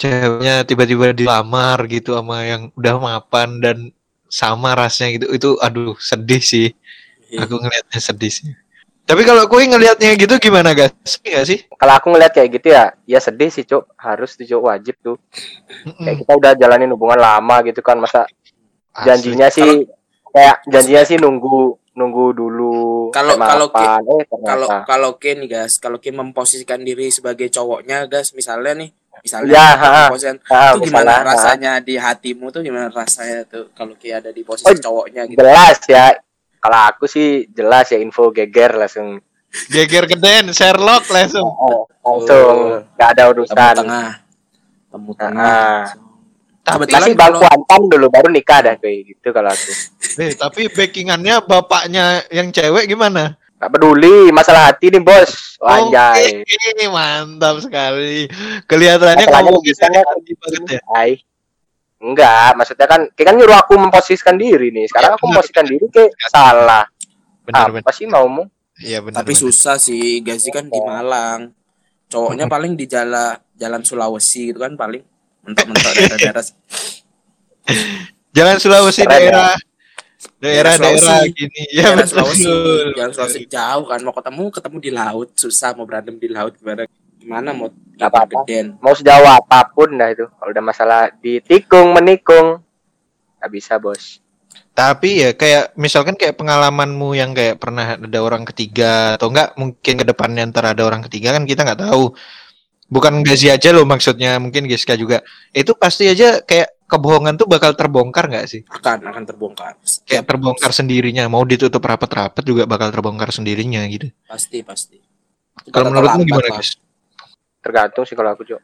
ceweknya 0.00 0.64
tiba-tiba 0.64 1.12
dilamar 1.12 1.84
gitu 1.92 2.16
sama 2.16 2.48
yang 2.48 2.72
udah 2.72 2.96
mapan 2.96 3.60
dan 3.60 3.78
sama 4.32 4.72
rasnya 4.72 5.12
gitu. 5.20 5.28
Itu 5.28 5.50
aduh 5.60 5.94
sedih 6.00 6.40
sih. 6.40 6.72
Iya. 7.28 7.44
Aku 7.44 7.60
ngelihatnya 7.60 8.00
sedih 8.00 8.32
sih. 8.32 8.48
Tapi 9.04 9.26
kalau 9.26 9.44
kue 9.50 9.66
ngelihatnya 9.66 10.14
gitu 10.16 10.38
gimana 10.38 10.70
guys? 10.72 10.94
Sedih 11.02 11.42
sih? 11.44 11.58
Kalau 11.76 11.98
aku 11.98 12.14
ngeliat 12.14 12.30
kayak 12.30 12.48
gitu 12.62 12.70
ya, 12.70 12.94
ya 13.04 13.18
sedih 13.18 13.50
sih, 13.50 13.66
Cok. 13.66 13.98
Harus 13.98 14.38
tuh, 14.38 14.46
Cok, 14.46 14.62
wajib 14.70 14.94
tuh. 15.02 15.18
Kayak 15.98 16.22
kita 16.22 16.32
udah 16.38 16.52
jalanin 16.54 16.94
hubungan 16.94 17.18
lama 17.18 17.58
gitu 17.66 17.82
kan, 17.82 17.98
masa 17.98 18.22
Asli. 18.94 19.06
janjinya 19.06 19.48
sih 19.50 19.86
kayak 20.30 20.62
janjinya 20.66 21.02
sih 21.06 21.18
nunggu 21.18 21.78
nunggu 21.94 22.24
dulu 22.38 23.10
Kalau- 23.10 23.34
kalau 23.38 23.66
eh 23.66 23.74
Kalau 23.74 24.18
ternyata 24.30 24.76
kalau 24.86 25.10
Ken 25.18 25.38
guys, 25.46 25.78
kalau 25.82 25.98
Ken 25.98 26.14
memposisikan 26.14 26.78
diri 26.82 27.10
sebagai 27.10 27.50
cowoknya 27.50 28.06
guys, 28.06 28.30
misalnya 28.34 28.78
nih, 28.78 28.90
misalnya 29.20 29.52
Ya, 29.52 29.66
Ken 29.70 29.78
ha. 29.78 30.02
Ah, 30.46 30.70
itu 30.72 30.86
gimana 30.86 31.02
misalnya, 31.02 31.14
ah, 31.14 31.24
rasanya 31.26 31.72
di 31.78 31.94
hatimu 31.94 32.46
tuh 32.48 32.60
gimana 32.60 32.86
rasanya 32.88 33.44
tuh 33.44 33.68
kalau 33.70 33.92
Ken 33.92 34.10
ada 34.10 34.28
di 34.28 34.40
posisi 34.40 34.66
Oh, 34.66 34.74
cowoknya 34.74 35.24
gitu. 35.26 35.36
jelas 35.36 35.76
ya 35.84 36.16
kalau 36.56 36.80
aku 36.86 37.04
sih 37.04 37.28
jelas 37.50 37.88
ya 37.88 37.96
info 37.96 38.28
geger 38.30 38.74
langsung 38.74 39.20
Geger 39.66 40.06
geden, 40.06 40.52
Sherlock 40.52 41.10
langsung. 41.10 41.42
oh, 41.42 41.82
langsung 42.00 42.86
nggak 42.94 43.08
ada 43.10 43.22
Temu 43.24 43.32
urusan 43.34 43.56
tengah. 43.74 44.08
Temu 44.86 45.10
tengah. 45.12 45.42
Ah. 45.42 45.82
Tapi 46.62 46.86
kasih 46.86 47.18
kalau- 47.18 47.40
bangku 47.40 47.46
antam 47.48 47.82
dulu 47.88 48.06
baru 48.06 48.28
nikah 48.30 48.62
dah 48.62 48.74
kayak 48.76 49.10
gitu 49.10 49.28
kalau 49.32 49.50
aku 49.50 49.72
Eh, 50.18 50.38
tapi 50.38 50.68
backingannya 50.68 51.42
bapaknya 51.42 52.22
yang 52.28 52.50
cewek 52.50 52.86
gimana? 52.86 53.39
Nggak 53.60 53.70
peduli 53.76 54.32
masalah 54.32 54.72
hati 54.72 54.88
nih 54.88 55.04
bos 55.04 55.60
anjay 55.60 56.40
Oke, 56.40 56.88
mantap 56.88 57.60
sekali. 57.60 58.24
Kelihatannya 58.64 59.28
Masalahnya 59.28 59.52
kamu 59.52 59.60
bisa 59.60 59.84
banget 59.92 60.72
ya. 60.72 60.80
Hai. 60.96 61.10
Enggak, 62.00 62.56
maksudnya 62.56 62.88
kan 62.88 63.00
kayak 63.12 63.26
kan 63.28 63.34
nyuruh 63.36 63.58
aku 63.60 63.76
memposisikan 63.76 64.40
diri 64.40 64.72
nih. 64.72 64.88
Sekarang 64.88 65.12
Ya, 65.12 65.16
aku 65.20 65.24
memposisikan 65.28 65.68
diri 65.68 65.84
kayak 65.92 66.16
salah. 66.32 66.88
Benar, 67.44 67.68
benar. 67.68 67.84
Apa 67.84 67.92
sih 67.92 68.08
maumu? 68.08 68.48
Iya, 68.80 69.04
benar. 69.04 69.20
Tapi 69.20 69.36
benar. 69.36 69.42
susah 69.44 69.76
sih, 69.76 70.24
guys 70.24 70.48
kan 70.48 70.64
di 70.64 70.80
Malang. 70.80 71.52
Cowoknya 72.08 72.48
paling 72.48 72.72
di 72.80 72.88
jalan 72.88 73.36
jalan 73.60 73.84
Sulawesi 73.84 74.50
gitu 74.50 74.64
kan 74.64 74.72
paling 74.74 75.04
mentok-mentok 75.44 75.92
daerah-daerah 75.94 76.44
Jalan 78.36 78.56
Sulawesi 78.56 79.04
Keren 79.04 79.30
ya. 79.30 79.54
Daerah 80.40 80.76
daerah-daerah 80.76 81.20
gini. 81.32 81.60
Ya 81.76 81.82
daerah 81.92 82.04
betul. 82.04 82.08
Sulawesi. 82.10 82.50
Jalan 82.96 83.10
Sulawesi 83.12 83.40
jauh 83.48 83.84
kan 83.88 84.00
mau 84.04 84.14
ketemu 84.14 84.44
ketemu 84.52 84.76
di 84.80 84.90
laut 84.92 85.28
susah 85.36 85.70
mau 85.76 85.84
berantem 85.88 86.16
di 86.20 86.28
laut 86.28 86.52
gimana 86.56 86.84
gimana 87.20 87.48
mau 87.52 87.68
Nggak 87.70 88.08
apa-apa. 88.08 88.48
geden. 88.48 88.66
Mau 88.80 88.96
sejauh 88.96 89.28
apa 89.28 89.68
pun 89.76 89.92
dah 89.92 90.08
itu. 90.08 90.24
Kalau 90.24 90.50
udah 90.56 90.64
masalah 90.64 91.00
ditikung 91.20 91.92
menikung, 91.92 92.64
nggak 93.36 93.50
bisa 93.52 93.76
bos. 93.76 94.24
Tapi 94.72 95.28
ya 95.28 95.30
kayak 95.36 95.76
misalkan 95.76 96.16
kayak 96.16 96.40
pengalamanmu 96.40 97.12
yang 97.12 97.36
kayak 97.36 97.60
pernah 97.60 98.00
ada 98.00 98.18
orang 98.24 98.48
ketiga 98.48 99.20
atau 99.20 99.28
enggak 99.28 99.52
mungkin 99.60 99.94
ke 100.00 100.04
depannya 100.08 100.48
ntar 100.48 100.72
ada 100.72 100.80
orang 100.80 101.04
ketiga 101.04 101.36
kan 101.36 101.44
kita 101.44 101.60
nggak 101.68 101.84
tahu. 101.84 102.16
Bukan 102.88 103.22
Gazi 103.22 103.52
aja 103.52 103.70
loh 103.70 103.84
maksudnya, 103.86 104.40
mungkin 104.42 104.66
Giska 104.66 104.96
juga. 104.96 105.20
Itu 105.54 105.76
pasti 105.76 106.08
aja 106.10 106.40
kayak 106.42 106.79
kebohongan 106.90 107.38
tuh 107.38 107.46
bakal 107.46 107.72
terbongkar 107.78 108.26
nggak 108.26 108.46
sih? 108.50 108.66
akan 108.66 109.06
akan 109.14 109.22
terbongkar 109.22 109.78
Kayak 110.04 110.26
terbongkar 110.26 110.74
sendirinya, 110.74 111.30
mau 111.30 111.46
ditutup 111.46 111.78
rapat-rapat 111.80 112.42
juga 112.42 112.66
bakal 112.66 112.90
terbongkar 112.90 113.30
sendirinya 113.30 113.86
gitu. 113.86 114.10
pasti 114.26 114.66
pasti 114.66 114.98
Kalau 115.70 115.94
menurutmu 115.94 116.26
lambat 116.26 116.28
gimana 116.28 116.48
guys? 116.58 116.70
Tergantung 117.62 118.04
sih 118.04 118.18
kalau 118.18 118.34
aku 118.34 118.42
Cok. 118.42 118.60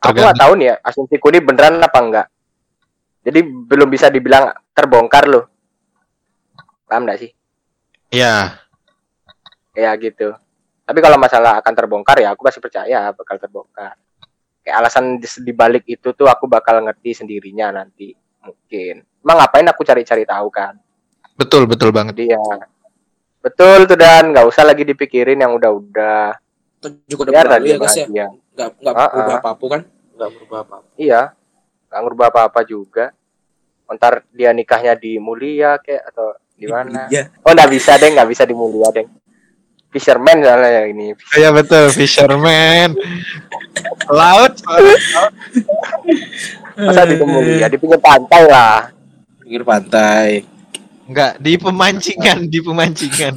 Aku 0.00 0.16
nggak 0.16 0.40
tahu 0.40 0.52
nih 0.56 0.66
ya 0.72 0.74
asumsiku 0.80 1.26
ini 1.28 1.40
beneran 1.44 1.76
apa 1.76 1.98
enggak. 2.00 2.26
Jadi 3.20 3.40
belum 3.44 3.88
bisa 3.92 4.08
dibilang 4.08 4.48
terbongkar 4.72 5.28
loh. 5.28 5.44
Paham 6.88 7.04
nggak 7.04 7.20
sih? 7.20 7.30
Ya, 8.10 8.58
Ya 9.74 9.94
gitu. 9.94 10.34
Tapi 10.82 10.98
kalau 10.98 11.14
masalah 11.14 11.62
akan 11.62 11.72
terbongkar 11.74 12.18
ya 12.18 12.34
aku 12.34 12.42
masih 12.42 12.58
percaya 12.58 13.14
bakal 13.14 13.38
terbongkar. 13.38 13.94
Kayak 14.70 14.86
alasan 14.86 15.18
di, 15.18 15.26
di 15.26 15.50
balik 15.50 15.82
itu 15.90 16.14
tuh 16.14 16.30
aku 16.30 16.46
bakal 16.46 16.78
ngerti 16.78 17.10
sendirinya 17.10 17.74
nanti 17.74 18.14
mungkin. 18.38 19.02
Emang 19.02 19.42
ngapain 19.42 19.66
aku 19.66 19.82
cari-cari 19.82 20.22
tahu 20.22 20.46
kan? 20.46 20.78
betul 21.34 21.66
betul 21.66 21.90
banget. 21.90 22.14
Jadi 22.14 22.30
ya 22.30 22.38
betul 23.42 23.90
tuh 23.90 23.98
dan 23.98 24.30
nggak 24.30 24.46
usah 24.46 24.62
lagi 24.62 24.86
dipikirin 24.86 25.42
yang 25.42 25.58
udah-udah. 25.58 26.38
Juga 27.10 27.20
udah 27.26 27.32
berlalu 27.42 27.66
ya 27.66 27.76
guys 27.82 27.98
ya 27.98 28.06
nggak 28.06 28.70
nggak 28.78 28.94
Ah, 28.94 29.08
berubah 29.10 29.34
ah. 29.34 29.38
apa 29.42 29.48
apa 29.50 29.64
kan 29.66 29.80
nggak 29.90 30.30
berubah 30.38 30.58
apa 30.62 30.74
apa 30.78 30.88
Iya, 30.94 31.20
nggak 31.90 32.00
ngubah 32.06 32.28
apa-apa 32.30 32.60
juga. 32.62 33.04
Ntar 33.90 34.22
dia 34.30 34.54
nikahnya 34.54 34.94
di 34.94 35.18
Mulia 35.18 35.82
kayak 35.82 36.14
atau 36.14 36.38
di 36.54 36.70
mana? 36.70 37.10
iya 37.10 37.26
Oh 37.42 37.50
nggak 37.50 37.70
bisa 37.74 37.98
deh, 37.98 38.06
nggak 38.14 38.28
bisa 38.30 38.46
di 38.46 38.54
Mulia 38.54 38.86
deh. 38.94 39.02
Fisherman 39.90 40.38
soalnya 40.38 40.70
yang 40.80 40.88
ini. 40.92 41.06
Iya 41.34 41.50
betul, 41.50 41.90
fisherman. 41.90 42.94
Laut. 44.06 44.54
Masa 46.76 47.02
di 47.04 47.14
Mulia 47.18 47.66
di 47.66 47.76
pinggir 47.76 47.98
pantai 47.98 48.42
lah. 48.46 48.90
pinggir 49.40 49.66
pantai 49.66 50.46
Enggak, 51.04 51.42
di 51.42 51.58
pemancingan, 51.58 52.46
di 52.46 52.62
pemancingan. 52.62 53.34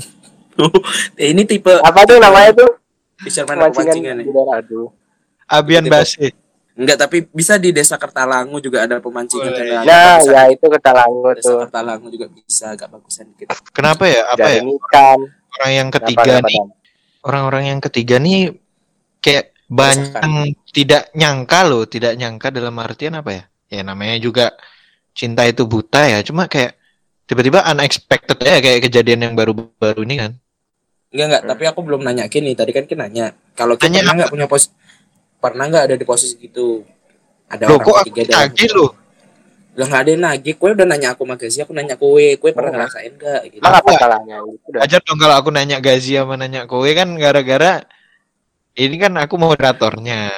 eh, 1.17 1.33
ini 1.33 1.41
tipe 1.43 1.73
Apa 1.75 2.05
tuh 2.05 2.21
namanya 2.21 2.53
tuh? 2.53 2.69
fisherman 3.17 3.57
Pemancingan 3.57 3.97
pemancingan 3.97 4.15
ya 4.21 4.53
aduh. 4.53 4.87
Abian 5.43 5.81
Tipe- 5.81 5.89
Base. 5.91 6.27
enggak 6.73 6.97
tapi 6.99 7.25
bisa 7.27 7.57
di 7.57 7.69
desa 7.69 7.97
Kertalangu 7.97 8.57
juga 8.57 8.85
ada 8.85 8.97
pemancingan 8.97 9.45
Oh, 9.47 9.53
ada 9.53 9.61
iya. 9.63 9.79
Nah, 9.81 10.17
bagusan. 10.17 10.33
ya 10.33 10.41
itu 10.49 10.65
ketalangu 10.69 11.19
desa 11.31 11.41
tuh. 11.43 11.57
Kertalangu 11.65 12.07
juga 12.09 12.25
bisa 12.29 12.65
agak 12.69 12.87
bagusan 12.89 13.25
dikit 13.29 13.47
Kenapa 13.69 14.03
ya? 14.05 14.21
Apa 14.27 14.37
ya? 14.43 14.61
Jaring 14.61 14.69
ikan. 14.77 15.19
Orang 15.53 15.71
yang 15.71 15.89
ketiga 15.93 16.41
kenapa, 16.41 16.49
nih, 16.49 16.61
orang-orang 17.23 17.63
yang 17.69 17.79
ketiga 17.79 18.15
nih 18.17 18.57
kayak 19.21 19.53
banyak 19.69 20.11
yang 20.13 20.35
tidak 20.73 21.03
nyangka 21.13 21.59
loh, 21.65 21.83
tidak 21.85 22.13
nyangka 22.17 22.47
dalam 22.49 22.75
artian 22.81 23.13
apa 23.17 23.31
ya? 23.31 23.43
Ya 23.69 23.81
namanya 23.85 24.17
juga 24.21 24.53
cinta 25.13 25.45
itu 25.45 25.65
buta 25.65 26.09
ya. 26.09 26.19
Cuma 26.25 26.49
kayak 26.49 26.77
tiba-tiba 27.29 27.63
unexpected 27.65 28.37
ya 28.41 28.59
kayak 28.59 28.79
kejadian 28.89 29.29
yang 29.29 29.33
baru-baru 29.33 30.03
ini 30.03 30.15
kan. 30.19 30.31
enggak 31.13 31.27
enggak 31.29 31.43
tapi 31.45 31.63
aku 31.69 31.79
belum 31.85 32.01
nanya 32.01 32.25
Kin 32.25 32.41
nih 32.41 32.57
tadi 32.57 32.73
kan 32.73 32.89
Kin 32.89 32.97
nanya 32.97 33.37
kalau 33.53 33.77
kita 33.77 33.85
Nanya 33.85 34.01
pernah 34.01 34.13
nggak 34.17 34.31
punya 34.33 34.47
pos 34.49 34.73
pernah 35.37 35.65
nggak 35.69 35.83
ada 35.85 35.95
di 35.95 36.05
posisi 36.09 36.35
gitu 36.41 36.81
ada 37.45 37.69
Loh 37.69 37.77
orang 37.77 37.85
kok 37.85 37.93
aku 37.93 38.01
ketiga 38.09 38.21
dalam 38.33 38.49
tagih 38.49 38.71
loh? 38.73 38.91
Lah 39.73 39.85
nggak 39.89 40.01
ada 40.05 40.09
yang 40.13 40.21
nagih, 40.21 40.53
kue 40.53 40.69
udah 40.69 40.85
nanya 40.85 41.17
aku 41.17 41.25
magasi, 41.25 41.65
aku 41.65 41.73
nanya 41.73 41.97
kue, 41.97 42.37
kue 42.37 42.53
pernah 42.53 42.69
Oh. 42.69 42.75
ngerasain 42.77 43.13
gak? 43.17 43.41
Gitu. 43.49 43.57
Emang 43.57 43.81
apa 43.81 43.89
salahnya? 43.97 44.37
Ajar 44.77 45.01
dong 45.01 45.17
kalau 45.17 45.35
aku 45.35 45.49
nanya 45.49 45.81
Gazi 45.81 46.13
sama 46.13 46.37
nanya 46.37 46.69
kowe 46.69 46.85
kan 46.93 47.09
gara-gara 47.17 47.81
ini 48.73 48.95
kan 48.97 49.17
aku 49.17 49.33
moderatornya. 49.35 50.29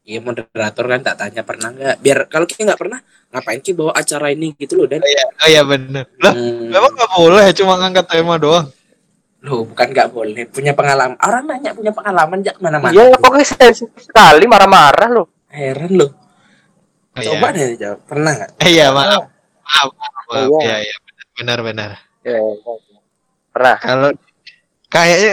Iya 0.00 0.20
moderator 0.20 0.84
kan 0.84 1.00
tak 1.00 1.16
tanya 1.16 1.40
pernah 1.40 1.72
nggak? 1.72 1.96
Biar 1.98 2.18
kalau 2.28 2.44
kita 2.44 2.64
nggak 2.64 2.76
pernah, 2.76 3.00
ngapain 3.32 3.60
kita 3.60 3.72
bawa 3.74 3.92
acara 3.94 4.28
ini 4.28 4.52
gitu 4.54 4.76
loh 4.76 4.84
dan. 4.84 5.00
Oh 5.00 5.48
iya 5.48 5.60
bener. 5.60 6.04
Lah, 6.20 6.32
Hmm, 6.32 6.68
memang 6.68 6.92
nggak 6.92 7.10
boleh 7.14 7.44
cuma 7.52 7.72
ngangkat 7.76 8.06
tema 8.06 8.36
doang. 8.36 8.68
loh 9.40 9.60
bukan 9.68 9.92
nggak 9.92 10.08
boleh, 10.08 10.48
punya 10.48 10.72
pengalaman. 10.72 11.20
Orang 11.20 11.44
nanya 11.44 11.76
punya 11.76 11.92
pengalaman 11.92 12.40
jak 12.40 12.56
ke 12.56 12.64
mana-mana. 12.64 12.96
Iya, 12.96 13.12
pokoknya 13.20 13.44
sensitif 13.44 13.92
sekali 14.00 14.48
marah-marah 14.48 15.08
loh. 15.12 15.28
Heran 15.52 15.92
loh. 15.92 16.16
Oh, 17.14 17.22
Coba 17.22 17.54
iya. 17.54 17.56
deh 17.56 17.68
jawab, 17.78 17.98
pernah 18.10 18.32
nggak? 18.34 18.50
Eh, 18.58 18.70
iya 18.74 18.86
maaf. 18.90 19.22
Maaf, 19.62 19.90
maaf, 19.94 20.24
maaf. 20.26 20.48
Iya. 20.50 20.58
Iya, 20.66 20.76
iya 20.82 20.96
benar 21.34 21.58
benar. 21.62 21.90
Ya, 22.26 22.38
pernah. 23.54 23.76
Kalau 23.78 24.10
kayaknya 24.90 25.32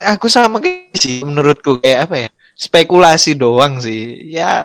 aku 0.00 0.26
sama 0.32 0.56
kayak 0.60 0.96
sih 0.96 1.20
menurutku 1.20 1.80
kayak 1.84 2.08
apa 2.08 2.16
ya? 2.16 2.30
Spekulasi 2.56 3.36
doang 3.36 3.80
sih. 3.80 4.32
Ya 4.32 4.64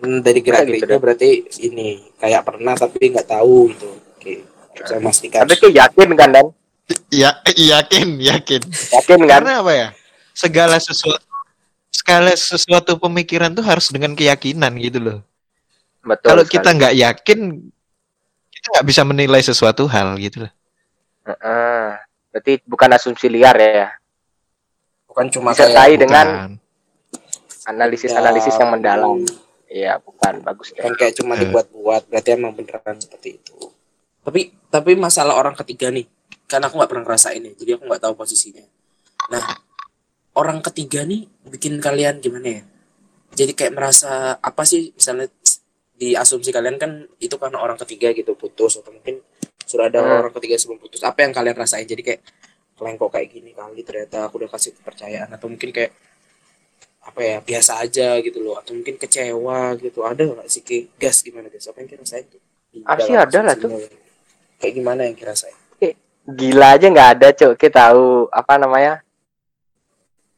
Hmm, 0.00 0.24
dari 0.24 0.40
gerak 0.40 0.64
gitu 0.64 0.96
berarti 0.96 1.44
ini 1.60 2.00
kayak 2.16 2.40
pernah 2.48 2.72
tapi 2.72 3.12
nggak 3.12 3.28
tahu 3.28 3.68
gitu 3.68 3.92
oke 4.16 4.32
bisa 4.72 4.96
memastikan 4.96 5.44
Tapi 5.44 5.60
tuh 5.60 5.68
yakin 5.76 6.08
kan 6.16 6.28
dan 6.32 6.46
ya 7.12 7.36
yakin, 7.52 8.16
yakin. 8.16 8.62
yakin 8.64 9.18
kan? 9.28 9.28
Karena 9.28 9.60
apa 9.60 9.72
ya? 9.76 9.88
Segala 10.32 10.80
sesuatu 10.80 11.29
segala 12.10 12.34
sesuatu 12.34 12.98
pemikiran 12.98 13.54
tuh 13.54 13.62
harus 13.62 13.86
dengan 13.86 14.18
keyakinan 14.18 14.74
gitu 14.82 14.98
loh. 14.98 15.18
Betul. 16.02 16.26
Kalau 16.26 16.42
sekali. 16.42 16.54
kita 16.58 16.68
nggak 16.74 16.94
yakin, 16.98 17.38
kita 18.50 18.66
nggak 18.74 18.86
bisa 18.90 19.02
menilai 19.06 19.38
sesuatu 19.38 19.86
hal 19.86 20.18
gitu 20.18 20.42
loh. 20.42 20.52
Heeh. 21.22 21.86
berarti 22.30 22.62
bukan 22.62 22.90
asumsi 22.94 23.26
liar 23.26 23.54
ya. 23.54 23.90
bukan 25.06 25.26
cuma 25.26 25.50
Disertai 25.50 25.94
kayak 25.94 25.98
dengan 25.98 26.26
Bukan. 26.26 26.52
analisis-analisis 27.66 28.54
yang 28.54 28.70
mendalam. 28.70 29.18
Iya, 29.66 29.98
bukan 29.98 30.38
bagus 30.40 30.70
kan 30.72 30.94
kayak 30.94 31.14
cuma 31.14 31.34
Eh. 31.34 31.42
dibuat-buat 31.42 32.06
berarti 32.06 32.28
emang 32.34 32.54
beneran 32.54 32.98
seperti 32.98 33.38
itu 33.38 33.54
tapi 34.20 34.50
tapi 34.66 34.94
masalah 34.94 35.34
orang 35.34 35.54
ketiga 35.54 35.90
nih 35.90 36.06
kan 36.46 36.58
aku 36.58 36.74
nggak 36.74 36.90
pernah 36.90 37.04
ngerasain 37.06 37.38
ya 37.38 37.52
jadi 37.54 37.70
aku 37.78 37.86
nggak 37.86 38.02
tahu 38.02 38.14
posisinya 38.14 38.66
nah 39.26 39.42
orang 40.36 40.62
ketiga 40.62 41.02
nih 41.02 41.26
bikin 41.48 41.78
kalian 41.78 42.18
gimana 42.18 42.60
ya 42.60 42.62
jadi 43.34 43.52
kayak 43.54 43.72
merasa 43.74 44.36
apa 44.38 44.62
sih 44.66 44.90
misalnya 44.94 45.30
di 45.94 46.16
asumsi 46.16 46.50
kalian 46.50 46.80
kan 46.80 47.04
itu 47.20 47.36
karena 47.36 47.60
orang 47.60 47.76
ketiga 47.86 48.10
gitu 48.10 48.32
putus 48.34 48.80
atau 48.80 48.90
mungkin 48.90 49.20
sudah 49.66 49.86
ada 49.92 50.00
Hmm. 50.02 50.20
orang 50.26 50.34
ketiga 50.40 50.56
sebelum 50.58 50.80
putus 50.80 51.02
apa 51.04 51.22
yang 51.22 51.30
kalian 51.30 51.54
rasain 51.54 51.86
jadi 51.86 52.02
kayak 52.02 52.20
kalian 52.74 52.96
kok 52.96 53.10
kayak 53.12 53.28
gini 53.28 53.50
kali 53.52 53.80
ternyata 53.84 54.26
aku 54.26 54.40
udah 54.40 54.50
kasih 54.50 54.72
kepercayaan 54.80 55.28
atau 55.30 55.46
mungkin 55.46 55.68
kayak 55.70 55.92
apa 57.00 57.20
ya 57.20 57.36
biasa 57.40 57.80
aja 57.80 58.16
gitu 58.20 58.40
loh 58.40 58.56
atau 58.60 58.72
mungkin 58.76 58.96
kecewa 58.96 59.76
gitu 59.78 60.04
ada 60.04 60.20
nggak 60.20 60.48
sih 60.48 60.62
kayak 60.64 60.96
gas 60.96 61.20
gimana 61.20 61.48
gas 61.48 61.68
apa 61.68 61.80
yang 61.84 61.88
kira 61.88 62.02
rasain 62.02 62.24
tuh 62.28 62.40
Pasti 62.86 63.12
ada 63.12 63.38
lah 63.44 63.54
tuh. 63.58 63.68
asumsinya. 63.68 63.98
kayak 64.60 64.72
gimana 64.74 65.00
yang 65.04 65.16
kira 65.16 65.32
rasain 65.36 65.56
Gila 66.30 66.76
aja 66.76 66.86
nggak 66.86 67.10
ada, 67.16 67.28
Cuk. 67.34 67.58
Kita 67.58 67.90
tahu 67.90 68.28
apa 68.30 68.54
namanya? 68.60 69.02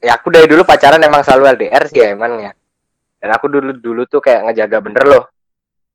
Ya 0.02 0.18
aku 0.18 0.34
dari 0.34 0.50
dulu 0.50 0.66
pacaran 0.66 0.98
emang 0.98 1.22
selalu 1.22 1.54
LDR 1.54 1.86
sih 1.86 2.02
ya 2.02 2.12
emang 2.12 2.42
ya. 2.42 2.50
Dan 3.22 3.30
aku 3.30 3.46
dulu 3.46 3.70
dulu 3.78 4.02
tuh 4.10 4.18
kayak 4.18 4.50
ngejaga 4.50 4.82
bener 4.82 5.04
loh. 5.06 5.24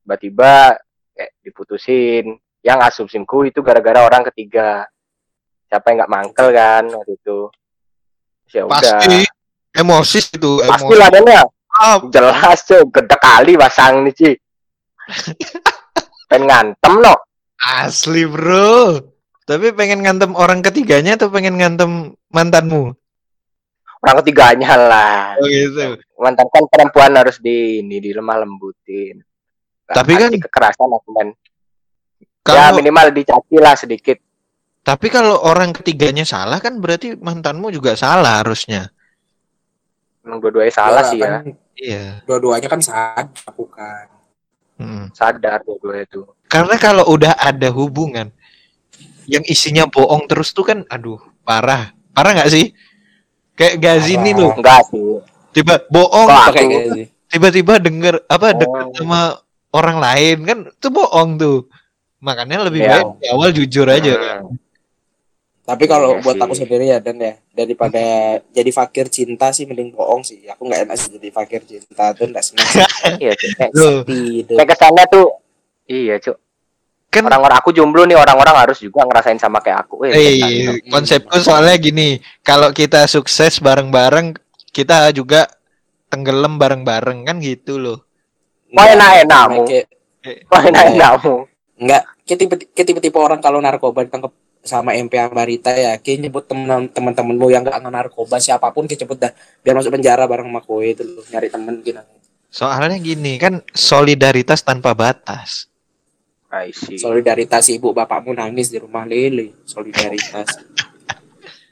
Tiba-tiba 0.02 0.80
kayak 1.12 1.32
diputusin. 1.44 2.40
Yang 2.64 2.78
asumsiku 2.88 3.44
itu 3.44 3.60
gara-gara 3.60 4.02
orang 4.08 4.24
ketiga. 4.32 4.88
Siapa 5.68 5.92
yang 5.92 5.96
nggak 6.02 6.12
mangkel 6.12 6.48
kan 6.56 6.84
waktu 6.88 7.12
itu. 7.20 7.38
Ya 8.56 8.64
udah. 8.64 8.80
Pasti 8.80 9.28
emosi 9.76 10.18
itu, 10.32 10.52
Pasti 10.64 10.88
emosi. 10.88 10.96
lah 10.96 11.08
Dan, 11.12 11.28
ya. 11.28 11.44
Jelas 12.10 12.60
tuh, 12.64 12.82
gede 12.90 13.16
kali 13.20 13.54
pasang 13.54 14.02
nih, 14.08 14.14
Ci. 14.16 14.30
Pengen 16.26 16.48
ngantem 16.48 16.94
no. 16.98 17.14
Asli 17.60 18.24
bro. 18.24 18.98
Tapi 19.44 19.72
pengen 19.76 20.02
ngantem 20.02 20.32
orang 20.34 20.64
ketiganya 20.64 21.16
atau 21.20 21.28
pengen 21.30 21.60
ngantem 21.60 22.16
mantanmu? 22.32 22.96
Orang 23.98 24.22
ketiganya 24.22 24.74
lah. 24.74 25.34
Oh 25.36 25.46
gitu. 25.46 25.98
mantan 26.16 26.46
kan 26.48 26.64
perempuan 26.66 27.14
harus 27.14 27.38
di 27.38 27.78
ini 27.78 27.98
di 27.98 28.10
lemah 28.10 28.42
lembutin 28.42 29.22
Nggak 29.84 29.94
Tapi 29.94 30.12
kan- 30.14 30.32
kekerasan 30.40 30.88
aku 30.88 31.08
men 31.12 31.28
ya 31.30 32.26
Kalau 32.44 32.74
minimal 32.74 33.06
dicaci 33.10 33.56
lah 33.56 33.74
sedikit 33.74 34.18
tapi 34.80 35.06
kalau 35.06 35.36
orang 35.42 35.70
ketiganya 35.70 36.24
salah 36.24 36.56
kan 36.56 36.78
berarti 36.78 37.12
mantanmu 37.14 37.68
juga 37.68 37.92
salah 37.92 38.40
harusnya. 38.40 38.88
emang 40.20 40.38
dua-duanya 40.38 40.72
salah 40.72 41.00
Lah, 41.00 41.06
sih 41.06 41.18
ya 41.18 41.28
kan 41.28 41.44
Iya. 41.74 42.04
dua-duanya 42.24 42.66
kan 42.66 42.80
sadar 42.80 43.28
bukan 43.52 44.06
Mm. 44.76 45.04
sadar 45.12 45.60
dua-duanya 45.60 46.04
itu 46.04 46.22
Karena 46.46 46.74
kalau 46.76 47.04
udah 47.06 47.34
ada 47.34 47.68
hubungan 47.68 48.32
yang 49.24 49.44
isinya 49.44 49.84
bohong 49.84 50.24
terus 50.24 50.50
tuh 50.50 50.64
kan, 50.64 50.78
aduh 50.86 51.20
parah, 51.42 51.92
parah 52.10 52.32
nggak 52.32 52.48
sih? 52.48 52.72
Kayak 53.58 53.74
Gazi 53.76 54.14
Parah. 54.14 54.22
nih 54.22 54.32
loh, 54.32 54.52
enggak 54.54 54.80
sih 54.86 55.10
tiba 55.50 55.74
bohong, 55.88 56.26
Kok 56.26 56.40
pakai 56.48 56.64
tiba-tiba 57.26 57.72
denger 57.76 58.14
apa 58.24 58.46
Oh. 58.46 58.54
denger 58.54 58.82
sama 58.94 59.20
orang 59.70 59.98
lain 59.98 60.36
kan 60.42 60.58
itu 60.64 60.88
bohong 60.88 61.30
tuh. 61.36 61.58
Makanya 62.18 62.64
lebih 62.64 62.80
Iya. 62.80 62.90
baik 62.96 63.08
di 63.16 63.26
awal 63.28 63.50
jujur 63.50 63.86
aja. 63.86 64.14
Hmm. 64.40 64.54
tapi 65.62 65.84
kalau 65.84 66.16
Iya 66.16 66.24
buat 66.24 66.32
sih. 66.32 66.42
aku 66.42 66.54
sendiri 66.56 66.84
ya 66.86 66.96
dan 66.96 67.20
ya 67.20 67.36
daripada 67.52 68.00
jadi 68.48 68.70
fakir 68.72 69.12
cinta 69.12 69.52
sih 69.52 69.68
mending 69.68 69.92
bohong 69.92 70.24
sih 70.24 70.40
aku 70.46 70.64
nggak 70.64 70.88
enak 70.88 70.96
sih 70.96 71.12
jadi 71.12 71.28
fakir 71.28 71.60
cinta 71.60 72.08
tuh 72.16 72.24
nggak 72.24 72.40
senang 72.40 72.64
iya 73.20 73.36
kayak 73.36 74.64
kesannya 74.66 75.04
tuh 75.06 75.28
iya 75.84 76.16
cuk 76.16 76.40
kan 77.08 77.24
orang-orang 77.24 77.56
aku 77.56 77.72
jomblo 77.72 78.04
nih 78.04 78.20
orang-orang 78.20 78.68
harus 78.68 78.84
juga 78.84 79.04
ngerasain 79.08 79.40
sama 79.40 79.64
kayak 79.64 79.88
aku 79.88 80.04
eh, 80.04 80.12
Eh, 80.12 80.92
konsepku 80.92 81.40
soalnya 81.40 81.76
gini, 81.80 82.20
kalau 82.44 82.68
kita 82.70 83.08
sukses 83.08 83.58
bareng-bareng, 83.64 84.36
kita 84.70 85.08
juga 85.16 85.48
tenggelam 86.12 86.60
bareng-bareng 86.60 87.24
kan 87.24 87.36
gitu 87.40 87.80
loh. 87.80 87.98
Wah, 88.76 88.84
Nggak, 88.84 88.96
enak-enakmu. 89.00 89.62
kayak- 89.64 89.88
Wah, 90.52 90.62
enak-enakmu 90.62 91.34
Enggak, 91.78 92.02
kayak 92.26 92.38
tipe 92.42 92.54
kayak 92.74 92.86
tipe-tipe 92.90 93.18
orang 93.22 93.38
kalau 93.38 93.62
narkoba 93.62 94.02
ditangkap 94.02 94.34
sama 94.66 94.92
MP 94.98 95.14
Ambarita 95.16 95.70
ya, 95.70 95.94
kayak 96.02 96.26
nyebut 96.26 96.44
temen 96.44 96.90
teman-temanmu 96.90 97.46
yang 97.54 97.62
gak 97.62 97.78
narkoba 97.80 98.42
siapa 98.42 98.74
pun 98.74 98.84
cepet 98.90 99.16
dah 99.16 99.32
biar 99.62 99.78
masuk 99.78 99.94
penjara 99.94 100.26
bareng 100.26 100.50
sama 100.50 100.60
kowe 100.60 100.82
itu 100.82 101.06
loh, 101.06 101.22
nyari 101.30 101.48
temen 101.48 101.78
gitu. 101.86 102.02
Soalnya 102.50 102.98
gini 102.98 103.38
kan 103.38 103.62
solidaritas 103.72 104.66
tanpa 104.66 104.92
batas. 104.92 105.70
I 106.48 106.72
see. 106.72 106.96
Solidaritas 106.96 107.68
ibu 107.68 107.92
bapakmu 107.92 108.32
nangis 108.32 108.72
di 108.72 108.80
rumah 108.80 109.04
lele, 109.04 109.52
solidaritas. 109.68 110.48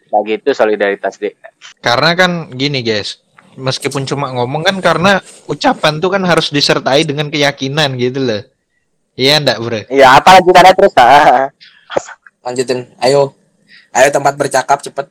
Nah 0.07 0.23
gitu 0.23 0.55
solidaritas 0.55 1.19
deh 1.19 1.35
Karena 1.83 2.15
kan 2.15 2.53
gini 2.53 2.85
guys, 2.85 3.25
meskipun 3.57 4.05
cuma 4.05 4.31
ngomong 4.37 4.63
kan 4.63 4.77
karena 4.85 5.19
ucapan 5.49 5.99
tuh 5.99 6.13
kan 6.13 6.23
harus 6.29 6.53
disertai 6.53 7.09
dengan 7.09 7.33
keyakinan 7.33 7.97
gitu 7.97 8.21
loh. 8.21 8.43
Iya 9.17 9.41
ndak 9.41 9.59
bro? 9.65 9.81
Iya 9.89 10.21
apa 10.21 10.41
lanjutannya 10.41 10.73
terus 10.77 10.95
ah? 11.01 11.49
Lanjutin, 12.45 12.93
ayo. 13.01 13.33
Ayo 13.97 14.09
tempat 14.13 14.37
bercakap 14.37 14.85
cepet. 14.85 15.09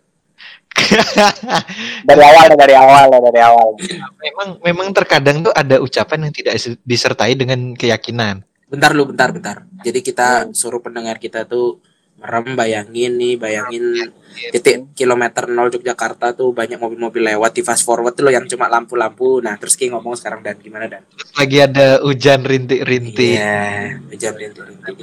dari 2.04 2.20
awal 2.20 2.52
dari 2.52 2.76
awal 2.76 3.08
dari 3.08 3.40
awal 3.40 3.80
memang 4.20 4.60
memang 4.60 4.88
terkadang 4.92 5.40
tuh 5.40 5.56
ada 5.56 5.80
ucapan 5.80 6.28
yang 6.28 6.34
tidak 6.36 6.54
disertai 6.86 7.34
dengan 7.34 7.74
keyakinan. 7.74 8.46
Bentar 8.66 8.92
lu, 8.98 9.06
bentar, 9.10 9.30
bentar. 9.30 9.58
Jadi 9.86 10.00
kita 10.02 10.50
suruh 10.54 10.82
pendengar 10.82 11.22
kita 11.22 11.46
tuh 11.46 11.80
merem 12.16 12.56
bayangin 12.56 13.14
nih, 13.20 13.36
bayangin 13.36 14.10
titik 14.50 14.96
kilometer 14.96 15.46
0 15.52 15.70
Yogyakarta 15.70 16.34
tuh 16.34 16.56
banyak 16.56 16.80
mobil-mobil 16.80 17.36
lewat 17.36 17.56
di 17.56 17.62
fast 17.62 17.86
forward 17.86 18.16
tuh 18.16 18.26
loh 18.26 18.34
yang 18.34 18.48
cuma 18.50 18.72
lampu-lampu. 18.72 19.44
Nah, 19.44 19.60
terus 19.60 19.76
Ki 19.78 19.92
ngomong 19.92 20.16
sekarang 20.18 20.42
dan 20.42 20.58
gimana 20.58 20.90
dan? 20.90 21.04
Lagi 21.38 21.58
ada 21.62 22.02
hujan 22.02 22.42
rintik-rintik. 22.42 23.38
Iya, 23.38 24.00
hujan 24.10 24.34
rintik-rintik. 24.34 24.96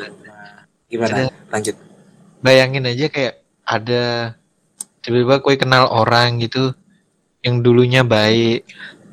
Gimana? 0.91 1.29
Lanjut. 1.53 1.77
bayangin 2.43 2.85
aja 2.91 3.07
kayak 3.07 3.35
ada 3.63 4.35
tiba-tiba 5.01 5.39
kue 5.39 5.55
kenal 5.55 5.87
orang 5.89 6.43
gitu 6.43 6.75
yang 7.47 7.63
dulunya 7.63 8.03
baik 8.03 8.67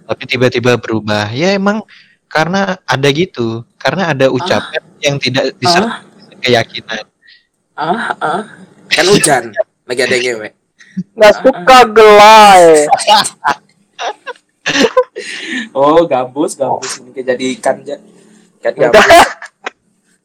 tapi 0.10 0.24
tiba-tiba 0.26 0.82
berubah 0.82 1.30
ya 1.30 1.54
emang 1.54 1.86
karena 2.30 2.62
ada 2.84 3.08
gitu 3.10 3.66
karena 3.76 4.14
ada 4.14 4.30
ucapan 4.30 4.82
yang 5.00 5.18
tidak 5.18 5.52
disertai 5.58 6.06
dengan 6.06 6.38
keyakinan 6.40 7.06
Ah, 7.74 8.12
ah. 8.20 8.44
Kan 8.86 9.08
hujan. 9.08 9.56
Lagi 9.84 10.02
ada 10.02 10.16
ngewe. 10.16 10.52
nggak 11.16 11.34
suka 11.40 11.78
gelai 11.88 12.86
Oh, 15.72 16.04
gabus, 16.04 16.54
gabus 16.54 17.00
ini 17.00 17.12
kejadikan 17.12 17.82
ja. 17.82 17.98
Kan 18.60 18.72
Udah. 18.76 18.92
gabus. 18.92 19.28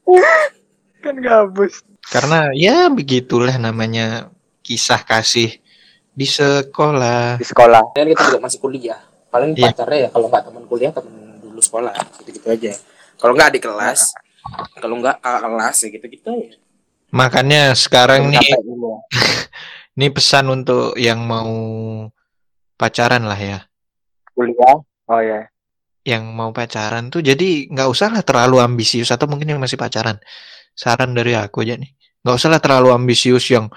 kan 1.04 1.16
gabus 1.16 1.74
karena 2.04 2.52
ya 2.52 2.88
begitulah 2.88 3.54
namanya 3.54 4.28
kisah 4.60 5.00
kasih 5.00 5.56
di 6.10 6.26
sekolah 6.26 7.36
di 7.36 7.44
sekolah 7.44 7.92
Kan 7.92 8.04
kita 8.06 8.22
juga 8.26 8.40
masih 8.42 8.58
kuliah. 8.58 9.00
Paling 9.28 9.52
Iya. 9.52 9.72
pacarnya 9.72 9.98
ya 9.98 10.08
kalau 10.10 10.26
nggak 10.28 10.42
teman 10.44 10.64
kuliah 10.64 10.90
teman 10.90 11.23
sekolah, 11.64 11.96
gitu-gitu 12.20 12.46
aja. 12.52 12.72
Kalau 13.16 13.32
nggak 13.32 13.56
di 13.56 13.60
kelas, 13.64 14.12
kalau 14.78 15.00
nggak 15.00 15.16
kakak 15.20 15.40
kelas 15.48 15.76
ya 15.76 15.88
gitu-gitu 15.96 16.30
ya. 16.44 16.52
makanya 17.14 17.62
sekarang 17.72 18.30
nih 18.30 18.42
ini 19.94 20.06
pesan 20.14 20.50
untuk 20.50 20.98
yang 20.98 21.22
mau 21.24 21.52
pacaran 22.76 23.24
lah 23.24 23.38
ya 23.38 23.58
kuliah 24.34 24.82
oh 24.84 25.22
ya 25.22 25.48
yang 26.04 26.28
mau 26.36 26.52
pacaran 26.52 27.08
tuh 27.08 27.24
jadi 27.24 27.70
nggak 27.72 27.88
usah 27.88 28.12
lah 28.12 28.20
terlalu 28.20 28.60
ambisius 28.60 29.08
atau 29.08 29.24
mungkin 29.24 29.56
yang 29.56 29.60
masih 29.62 29.80
pacaran 29.80 30.20
saran 30.74 31.16
dari 31.16 31.32
aku 31.32 31.64
aja 31.64 31.80
nih 31.80 31.90
nggak 32.24 32.36
usah 32.36 32.50
lah 32.52 32.60
terlalu 32.60 32.92
ambisius 32.92 33.48
yang 33.48 33.70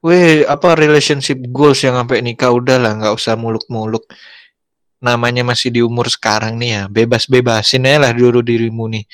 Weh, 0.00 0.48
apa 0.48 0.80
relationship 0.80 1.36
goals 1.52 1.84
yang 1.84 1.92
sampai 1.92 2.24
nikah 2.24 2.48
udah 2.48 2.80
lah, 2.80 2.96
nggak 2.96 3.20
usah 3.20 3.36
muluk-muluk. 3.36 4.08
Namanya 5.00 5.42
masih 5.42 5.72
di 5.72 5.80
umur 5.80 6.12
sekarang 6.12 6.60
nih 6.60 6.70
ya, 6.76 6.82
bebas-bebasin 6.92 7.88
aja 7.88 7.98
lah 8.08 8.12
dulu 8.12 8.44
dirimu 8.44 8.84
nih. 8.92 9.04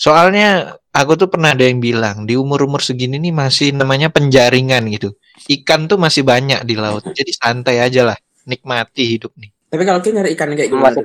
Soalnya 0.00 0.80
aku 0.96 1.12
tuh 1.20 1.28
pernah 1.28 1.52
ada 1.52 1.60
yang 1.60 1.76
bilang 1.76 2.24
di 2.24 2.32
umur-umur 2.32 2.80
segini 2.80 3.20
nih 3.20 3.36
masih 3.36 3.76
namanya 3.76 4.08
penjaringan 4.08 4.88
gitu. 4.88 5.12
Ikan 5.44 5.92
tuh 5.92 6.00
masih 6.00 6.24
banyak 6.24 6.64
di 6.64 6.74
laut, 6.74 7.04
jadi 7.18 7.30
santai 7.36 7.84
aja 7.84 8.08
lah, 8.08 8.18
nikmati 8.48 9.16
hidup 9.16 9.36
nih. 9.36 9.52
Tapi 9.70 9.82
kalau 9.84 10.00
kita 10.00 10.24
nyari 10.24 10.30
ikan 10.34 10.50
kayak 10.56 10.70
gimana? 10.72 10.98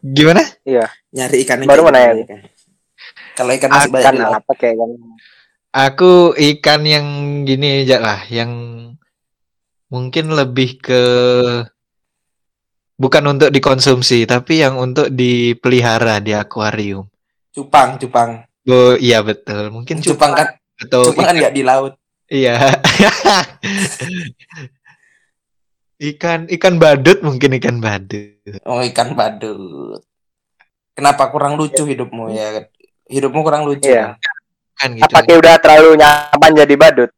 Gimana? 0.00 0.42
Iya. 0.64 0.86
Nyari 1.12 1.36
ikan 1.44 1.58
Baru 1.68 1.84
mau 1.84 1.92
nanya. 1.92 2.24
Kalau 3.36 3.52
ikan 3.54 3.70
masih 3.70 3.90
banyak 3.92 4.12
laut. 4.18 4.40
apa 4.40 4.52
kayak? 4.56 4.76
Aku 5.68 6.32
ikan 6.32 6.80
yang 6.88 7.06
gini 7.44 7.84
aja 7.84 8.00
lah, 8.00 8.20
yang 8.32 8.50
mungkin 9.92 10.32
lebih 10.32 10.80
ke 10.80 11.02
bukan 12.98 13.22
untuk 13.30 13.48
dikonsumsi, 13.48 14.26
tapi 14.26 14.60
yang 14.60 14.74
untuk 14.76 15.08
dipelihara 15.08 16.18
di 16.18 16.34
akuarium. 16.34 17.06
Cupang, 17.54 17.96
cupang. 17.96 18.42
Oh 18.68 18.92
iya 18.98 19.22
betul, 19.24 19.72
mungkin 19.72 20.02
Cupang 20.04 20.34
kan, 20.36 20.48
atau 20.76 21.08
cupang 21.08 21.32
kan 21.32 21.34
nggak 21.38 21.54
di 21.54 21.62
laut. 21.64 21.94
iya. 22.28 22.58
ikan 25.98 26.46
ikan 26.46 26.74
badut 26.78 27.18
mungkin 27.24 27.58
ikan 27.58 27.80
badut. 27.80 28.38
Oh 28.62 28.82
ikan 28.84 29.14
badut. 29.18 29.98
Kenapa 30.94 31.30
kurang 31.30 31.54
lucu 31.58 31.86
hidupmu 31.86 32.30
ya? 32.34 32.66
Hidupmu 33.08 33.40
kurang 33.42 33.66
lucu. 33.66 33.88
Iya. 33.90 34.14
kan? 34.18 34.36
Kan 34.78 34.88
gitu. 34.94 35.10
Apa 35.10 35.18
kayak 35.26 35.38
udah 35.42 35.54
terlalu 35.58 35.90
nyaman 35.98 36.50
jadi 36.54 36.74
badut? 36.78 37.10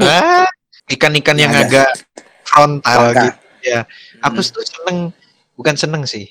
Ah, 0.00 0.48
ikan-ikan 0.88 1.36
yang 1.36 1.52
Ada. 1.52 1.64
agak 1.64 1.88
frontal 2.44 2.96
Frontal. 3.12 3.24
gitu 3.28 3.40
ya. 3.64 3.80
Aku 4.20 4.40
Hmm. 4.40 4.50
tuh 4.50 4.64
seneng, 4.66 4.98
bukan 5.54 5.76
seneng 5.78 6.02
sih. 6.04 6.26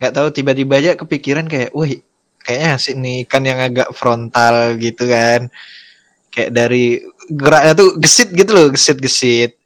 Gak 0.00 0.16
tahu 0.16 0.28
tiba-tiba 0.32 0.80
aja 0.80 0.96
kepikiran 0.96 1.44
kayak, 1.44 1.72
wih, 1.72 2.00
kayaknya 2.40 2.68
asik 2.76 2.96
nih 2.96 3.16
ikan 3.28 3.44
yang 3.44 3.60
agak 3.60 3.88
frontal 3.92 4.76
gitu 4.76 5.04
kan. 5.04 5.48
Kayak 6.30 6.50
dari 6.54 7.00
geraknya 7.28 7.72
tuh 7.76 7.88
gesit 8.00 8.32
gitu 8.32 8.50
loh, 8.52 8.66
gesit-gesit. 8.72 9.56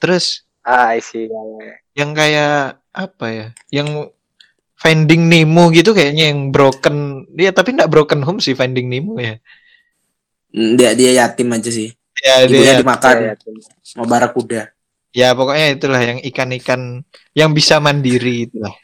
Terus 0.00 0.44
Ah, 0.66 0.92
I 0.92 1.00
see. 1.00 1.30
yang 1.94 2.10
kayak 2.12 2.82
apa 2.90 3.26
ya? 3.30 3.46
Yang 3.70 4.10
Finding 4.76 5.32
Nemo 5.32 5.72
gitu 5.72 5.96
kayaknya 5.96 6.28
yang 6.30 6.52
broken. 6.52 7.24
Dia 7.32 7.48
tapi 7.48 7.72
nggak 7.72 7.88
broken 7.88 8.20
home 8.20 8.44
sih 8.44 8.52
Finding 8.52 8.92
Nemo 8.92 9.16
ya. 9.16 9.40
Hmm, 10.52 10.76
Dia 10.76 10.92
dia 10.92 11.10
yatim 11.24 11.48
aja 11.52 11.70
sih. 11.72 11.92
Ya 12.20 12.44
Ibunya 12.44 12.76
dia 12.76 12.80
dimakan 12.80 13.16
Iya, 13.20 13.32
sama 13.84 14.04
barakuda. 14.08 14.72
Ya 15.12 15.34
pokoknya 15.36 15.66
itulah 15.76 16.00
yang 16.02 16.18
ikan-ikan 16.22 17.02
yang 17.36 17.50
bisa 17.52 17.78
mandiri 17.82 18.50
itulah. 18.50 18.74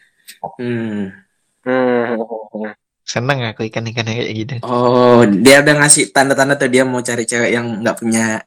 Hmm. 0.58 1.14
Hmm. 1.62 2.18
Seneng 3.02 3.42
aku 3.50 3.66
ikan-ikan 3.66 4.06
yang 4.06 4.16
kayak 4.22 4.35
gitu. 4.35 4.54
Oh, 4.66 5.22
dia 5.26 5.62
udah 5.62 5.74
ngasih 5.82 6.14
tanda-tanda 6.14 6.54
tuh 6.54 6.70
dia 6.70 6.82
mau 6.87 7.02
cari 7.02 7.26
cewek 7.26 7.50
yang 7.50 7.82
nggak 7.82 7.98
punya 7.98 8.42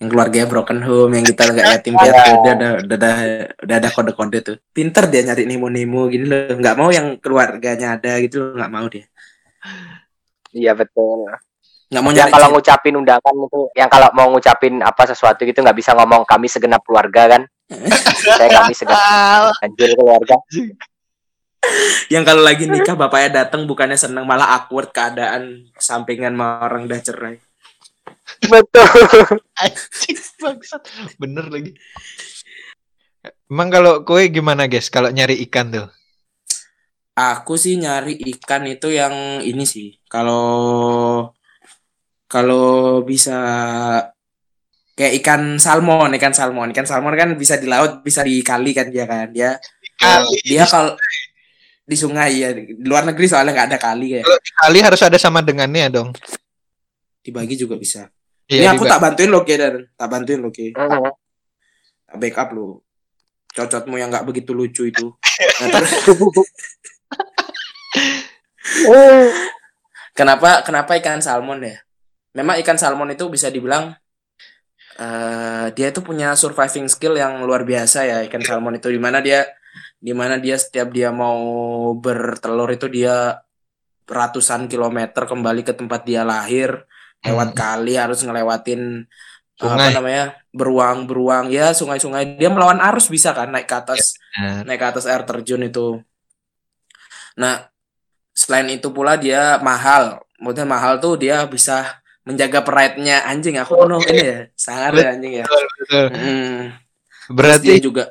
yang 0.00 0.08
keluarganya 0.08 0.48
broken 0.48 0.80
home, 0.80 1.12
yang 1.12 1.28
kita 1.28 1.44
nggak 1.44 1.66
yatim 1.76 1.92
piatu, 1.92 2.32
udah 2.40 2.52
ada 2.56 2.68
udah 2.80 2.96
ada 2.96 3.12
udah 3.60 3.76
ada 3.76 3.88
kode-kode 3.92 4.38
tuh. 4.40 4.56
Pinter 4.72 5.04
dia 5.12 5.20
nyari 5.28 5.44
nemo-nemo 5.44 6.08
gini 6.08 6.24
loh, 6.24 6.56
nggak 6.56 6.76
mau 6.80 6.88
yang 6.88 7.20
keluarganya 7.20 8.00
ada 8.00 8.16
gitu 8.24 8.40
loh, 8.40 8.56
nggak 8.56 8.72
mau 8.72 8.88
dia. 8.88 9.04
Iya 10.56 10.72
betul. 10.72 11.28
Nggak 11.90 12.02
mau 12.06 12.12
Yang 12.14 12.18
nyari 12.22 12.32
kalau 12.38 12.48
ngucapin 12.54 12.94
undangan 12.94 13.34
itu, 13.34 13.60
yang 13.74 13.90
kalau 13.90 14.08
mau 14.14 14.26
ngucapin 14.30 14.74
apa 14.78 15.02
sesuatu 15.10 15.42
gitu 15.42 15.58
nggak 15.58 15.74
bisa 15.74 15.90
ngomong 15.98 16.22
kami 16.22 16.46
segenap 16.46 16.86
keluarga 16.86 17.36
kan? 17.36 17.42
Saya 18.38 18.62
kami 18.62 18.72
segenap 18.78 19.58
anjir 19.58 19.90
keluarga. 19.98 20.38
yang 22.08 22.24
kalau 22.24 22.40
lagi 22.40 22.64
nikah 22.64 22.96
bapaknya 22.96 23.44
datang 23.44 23.68
bukannya 23.68 23.98
seneng 23.98 24.24
malah 24.24 24.56
awkward 24.56 24.96
keadaan 24.96 25.68
sampingan 25.76 26.32
sama 26.32 26.62
orang 26.62 26.86
udah 26.86 27.00
cerai. 27.02 27.36
Betul. 28.46 28.86
Bangsat. 30.40 30.82
Bener 31.20 31.52
lagi. 31.52 31.76
Emang 33.50 33.68
kalau 33.68 34.06
kue 34.06 34.30
gimana 34.32 34.70
guys 34.70 34.88
kalau 34.88 35.12
nyari 35.12 35.36
ikan 35.50 35.68
tuh? 35.74 35.88
Aku 37.18 37.58
sih 37.60 37.76
nyari 37.76 38.16
ikan 38.38 38.64
itu 38.64 38.94
yang 38.94 39.44
ini 39.44 39.66
sih. 39.68 40.00
Kalau 40.08 41.34
kalau 42.30 43.02
bisa 43.02 43.34
kayak 44.94 45.18
ikan 45.18 45.58
salmon, 45.58 46.14
ikan 46.14 46.30
salmon, 46.30 46.70
ikan 46.70 46.86
salmon 46.86 47.18
kan 47.18 47.34
bisa 47.34 47.58
di 47.58 47.66
laut, 47.66 48.06
bisa 48.06 48.22
di 48.22 48.38
kali 48.46 48.70
kan 48.70 48.86
dia 48.86 49.04
kan. 49.10 49.26
Dia 49.34 49.58
Kali. 49.98 50.38
dia 50.46 50.64
kalau 50.64 50.94
di 51.84 51.96
sungai 51.98 52.38
ya 52.38 52.54
di 52.54 52.78
luar 52.86 53.02
negeri 53.02 53.26
soalnya 53.26 53.50
nggak 53.50 53.68
ada 53.74 53.78
kali 53.82 54.14
kayak 54.14 54.24
Kalau 54.24 54.38
di 54.38 54.52
kali 54.54 54.78
harus 54.78 55.02
ada 55.02 55.18
sama 55.18 55.42
dengannya 55.42 55.90
dong. 55.90 56.14
dibagi 57.20 57.52
juga 57.58 57.76
bisa. 57.76 58.08
Iya, 58.48 58.64
Ini 58.64 58.66
aku 58.78 58.88
tak 58.88 59.02
bantuin 59.02 59.28
lo 59.28 59.44
dan 59.44 59.84
tak 59.92 60.08
bantuin 60.08 60.40
lo 60.40 60.48
Ki. 60.48 60.72
Tak 60.72 62.16
backup 62.16 62.48
lo. 62.56 62.80
Cocotmu 63.52 63.98
yang 64.00 64.08
nggak 64.08 64.24
begitu 64.24 64.56
lucu 64.56 64.88
itu. 64.88 65.12
Nah, 65.60 65.68
terus 65.68 65.92
kenapa 70.16 70.62
kenapa 70.64 70.96
ikan 70.96 71.20
salmon 71.20 71.60
ya? 71.60 71.76
Memang 72.38 72.56
ikan 72.62 72.78
salmon 72.78 73.10
itu 73.14 73.24
bisa 73.34 73.48
dibilang 73.50 73.94
eh 75.00 75.66
dia 75.76 75.86
itu 75.92 76.00
punya 76.08 76.28
surviving 76.42 76.86
skill 76.94 77.14
yang 77.22 77.40
luar 77.48 77.62
biasa 77.70 77.98
ya 78.10 78.16
ikan 78.28 78.42
salmon 78.48 78.76
itu 78.78 78.88
di 78.92 79.00
mana 79.00 79.18
dia 79.26 79.46
di 80.06 80.12
mana 80.20 80.36
dia 80.44 80.56
setiap 80.58 80.88
dia 80.96 81.08
mau 81.14 81.38
bertelur 82.04 82.68
itu 82.76 82.86
dia 82.90 83.38
ratusan 84.10 84.66
kilometer 84.72 85.22
kembali 85.30 85.62
ke 85.68 85.72
tempat 85.80 86.00
dia 86.08 86.22
lahir 86.26 86.70
lewat 87.26 87.48
Hmm. 87.52 87.58
kali 87.62 87.94
harus 88.02 88.18
ngelewatin 88.26 88.82
eh, 89.62 89.62
Sungai. 89.62 89.76
apa 89.76 89.88
namanya 89.96 90.24
beruang-beruang 90.58 91.44
ya 91.54 91.70
sungai-sungai 91.76 92.24
dia 92.40 92.48
melawan 92.54 92.80
arus 92.90 93.06
bisa 93.14 93.30
kan 93.38 93.48
naik 93.54 93.68
ke 93.70 93.76
atas 93.82 94.16
Nah, 94.38 94.64
naik 94.66 94.80
ke 94.82 94.86
atas 94.90 95.04
air 95.10 95.22
terjun 95.28 95.62
itu. 95.68 96.00
Nah, 97.40 97.54
selain 98.34 98.68
itu 98.72 98.88
pula 98.96 99.16
dia 99.20 99.58
mahal. 99.62 100.22
Maksudnya 100.40 100.66
mahal 100.68 100.94
tuh 101.04 101.14
dia 101.20 101.44
bisa 101.46 101.99
menjaga 102.30 102.62
pride-nya 102.62 103.26
anjing. 103.26 103.58
Aku 103.58 103.74
penuh 103.74 104.00
ini 104.06 104.22
ya, 104.22 104.38
sangat 104.54 104.92
ya 104.96 105.06
anjing 105.18 105.32
ya. 105.42 105.44
betul, 105.44 105.64
betul. 105.82 106.06
Mm. 106.14 106.60
Terus 106.70 107.34
Berarti 107.34 107.66
dia 107.66 107.78
juga 107.82 108.04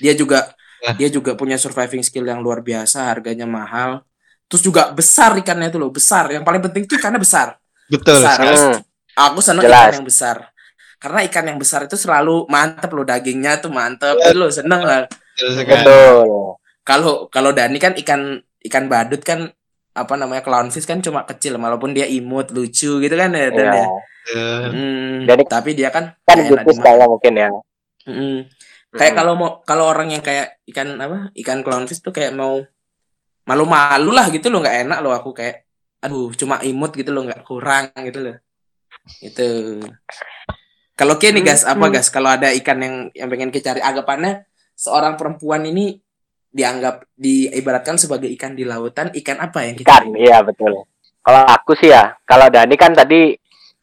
dia 0.00 0.14
juga 0.18 0.40
Ah. 0.80 0.96
dia 0.96 1.12
juga 1.12 1.36
punya 1.36 1.60
surviving 1.60 2.00
skill 2.00 2.24
yang 2.24 2.40
luar 2.40 2.64
biasa, 2.64 3.12
harganya 3.12 3.44
mahal. 3.44 4.00
Terus 4.48 4.64
juga 4.64 4.88
besar 4.96 5.36
ikannya 5.36 5.68
itu 5.68 5.76
loh, 5.76 5.92
besar. 5.92 6.32
Yang 6.32 6.44
paling 6.48 6.62
penting 6.64 6.82
tuh 6.88 6.96
ikannya 6.96 7.20
besar. 7.20 7.60
betul. 7.92 8.16
besar. 8.16 8.38
Hmm. 8.40 8.80
Aku 9.28 9.44
seneng 9.44 9.68
Jelas. 9.68 9.76
ikan 9.76 9.92
yang 10.00 10.06
besar. 10.08 10.36
Karena 10.96 11.20
ikan 11.28 11.44
yang 11.52 11.58
besar 11.60 11.84
itu 11.84 12.00
selalu 12.00 12.48
mantep 12.48 12.88
loh 12.96 13.04
dagingnya 13.04 13.60
tuh 13.60 13.68
mantep. 13.68 14.16
Itu 14.24 14.36
loh 14.40 14.48
seneng 14.48 14.80
lah. 14.80 15.04
Betul. 15.36 15.68
Betul. 15.68 16.28
kalau 16.80 17.28
kalau 17.28 17.50
Dani 17.52 17.76
kan 17.76 17.92
ikan 18.00 18.40
ikan 18.64 18.84
badut 18.88 19.20
kan 19.20 19.52
apa 20.00 20.14
namanya 20.16 20.40
clownfish 20.40 20.84
kan 20.84 20.98
cuma 20.98 21.22
kecil 21.22 21.60
walaupun 21.60 21.92
dia 21.92 22.08
imut 22.08 22.48
lucu 22.50 22.98
gitu 22.98 23.14
kan 23.14 23.30
ya 23.30 23.52
Dan 23.52 23.66
Iya. 23.66 23.74
ya. 23.76 23.88
Betul. 24.20 24.62
Hmm, 24.70 25.16
Jadi- 25.26 25.48
tapi 25.48 25.70
dia 25.72 25.88
kan 25.90 26.14
Kan 26.24 26.36
gitu 26.40 26.54
kayaknya 26.56 27.06
mungkin 27.06 27.32
ya. 27.34 27.48
Kayak 28.90 29.12
Hmm. 29.12 29.16
kalau 29.16 29.32
mau 29.34 29.50
kalau 29.62 29.84
orang 29.86 30.10
yang 30.10 30.20
kayak 30.20 30.60
ikan 30.66 30.96
apa 30.96 31.30
ikan 31.36 31.60
clownfish 31.60 32.00
tuh 32.00 32.10
kayak 32.10 32.32
mau 32.32 32.58
malu-malu 33.44 34.10
lah 34.10 34.26
gitu 34.28 34.48
loh 34.48 34.60
nggak 34.60 34.86
enak 34.86 34.98
loh 35.00 35.12
aku 35.12 35.32
kayak 35.32 35.66
aduh 36.00 36.30
cuma 36.32 36.60
imut 36.62 36.92
gitu 36.92 37.10
loh 37.10 37.24
nggak 37.24 37.42
kurang 37.42 37.90
gitu 37.98 38.20
loh 38.22 38.36
itu 39.20 39.80
kalau 40.94 41.16
kayak 41.16 41.40
nih 41.40 41.44
gas 41.46 41.62
apa 41.64 41.86
Hmm. 41.88 41.92
gas 41.92 42.12
kalau 42.12 42.30
ada 42.30 42.52
ikan 42.52 42.78
yang 42.78 42.96
yang 43.12 43.28
pengen 43.28 43.50
kita 43.50 43.72
cari 43.72 43.80
anggapannya 43.80 44.44
seorang 44.76 45.16
perempuan 45.16 45.64
ini 45.64 45.98
dianggap 46.50 47.06
diibaratkan 47.14 47.94
sebagai 47.94 48.26
ikan 48.34 48.58
di 48.58 48.66
lautan 48.66 49.14
ikan 49.14 49.38
apa 49.38 49.58
yang 49.62 49.74
kita 49.78 49.86
Ikan, 49.86 50.06
iya 50.18 50.42
betul. 50.42 50.82
Kalau 51.20 51.42
aku 51.46 51.78
sih 51.78 51.94
ya, 51.94 52.10
kalau 52.26 52.50
Dani 52.50 52.74
kan 52.74 52.90
tadi 52.90 53.30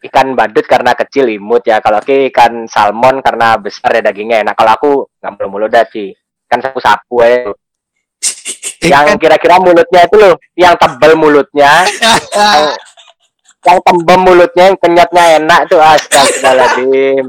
ikan 0.10 0.36
badut 0.38 0.66
karena 0.68 0.94
kecil 0.94 1.32
imut 1.32 1.64
ya. 1.66 1.80
Kalau 1.80 2.04
Ki 2.04 2.30
ikan 2.30 2.68
salmon 2.68 3.24
karena 3.24 3.56
besar 3.58 3.96
ya 3.98 4.02
dagingnya 4.04 4.44
enak. 4.44 4.56
Kalau 4.58 4.72
aku 4.74 4.92
nggak 5.22 5.32
mulu-mulu 5.38 5.68
dah 5.72 5.86
sih. 5.90 6.12
Kan 6.46 6.60
sapu-sapu 6.60 7.24
ya. 7.24 7.52
Yang 8.92 9.20
kira-kira 9.20 9.60
mulutnya 9.60 10.06
itu 10.06 10.16
loh, 10.16 10.40
yang 10.56 10.78
tebel 10.80 11.18
mulutnya, 11.18 11.84
yang, 12.38 12.62
yang 13.66 13.78
tembem 13.84 14.20
mulutnya, 14.22 14.64
yang 14.72 14.78
kenyatnya 14.80 15.24
enak 15.44 15.60
tuh 15.68 15.82
astagfirullahaladzim. 15.82 17.26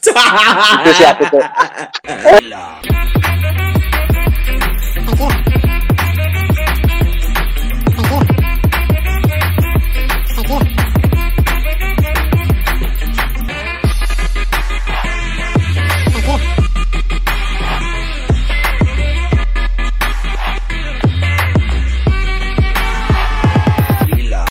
Itu 0.80 0.90
sih 0.96 1.04
aku 1.04 1.24
tuh. 1.28 1.44
Uh. 5.20 5.59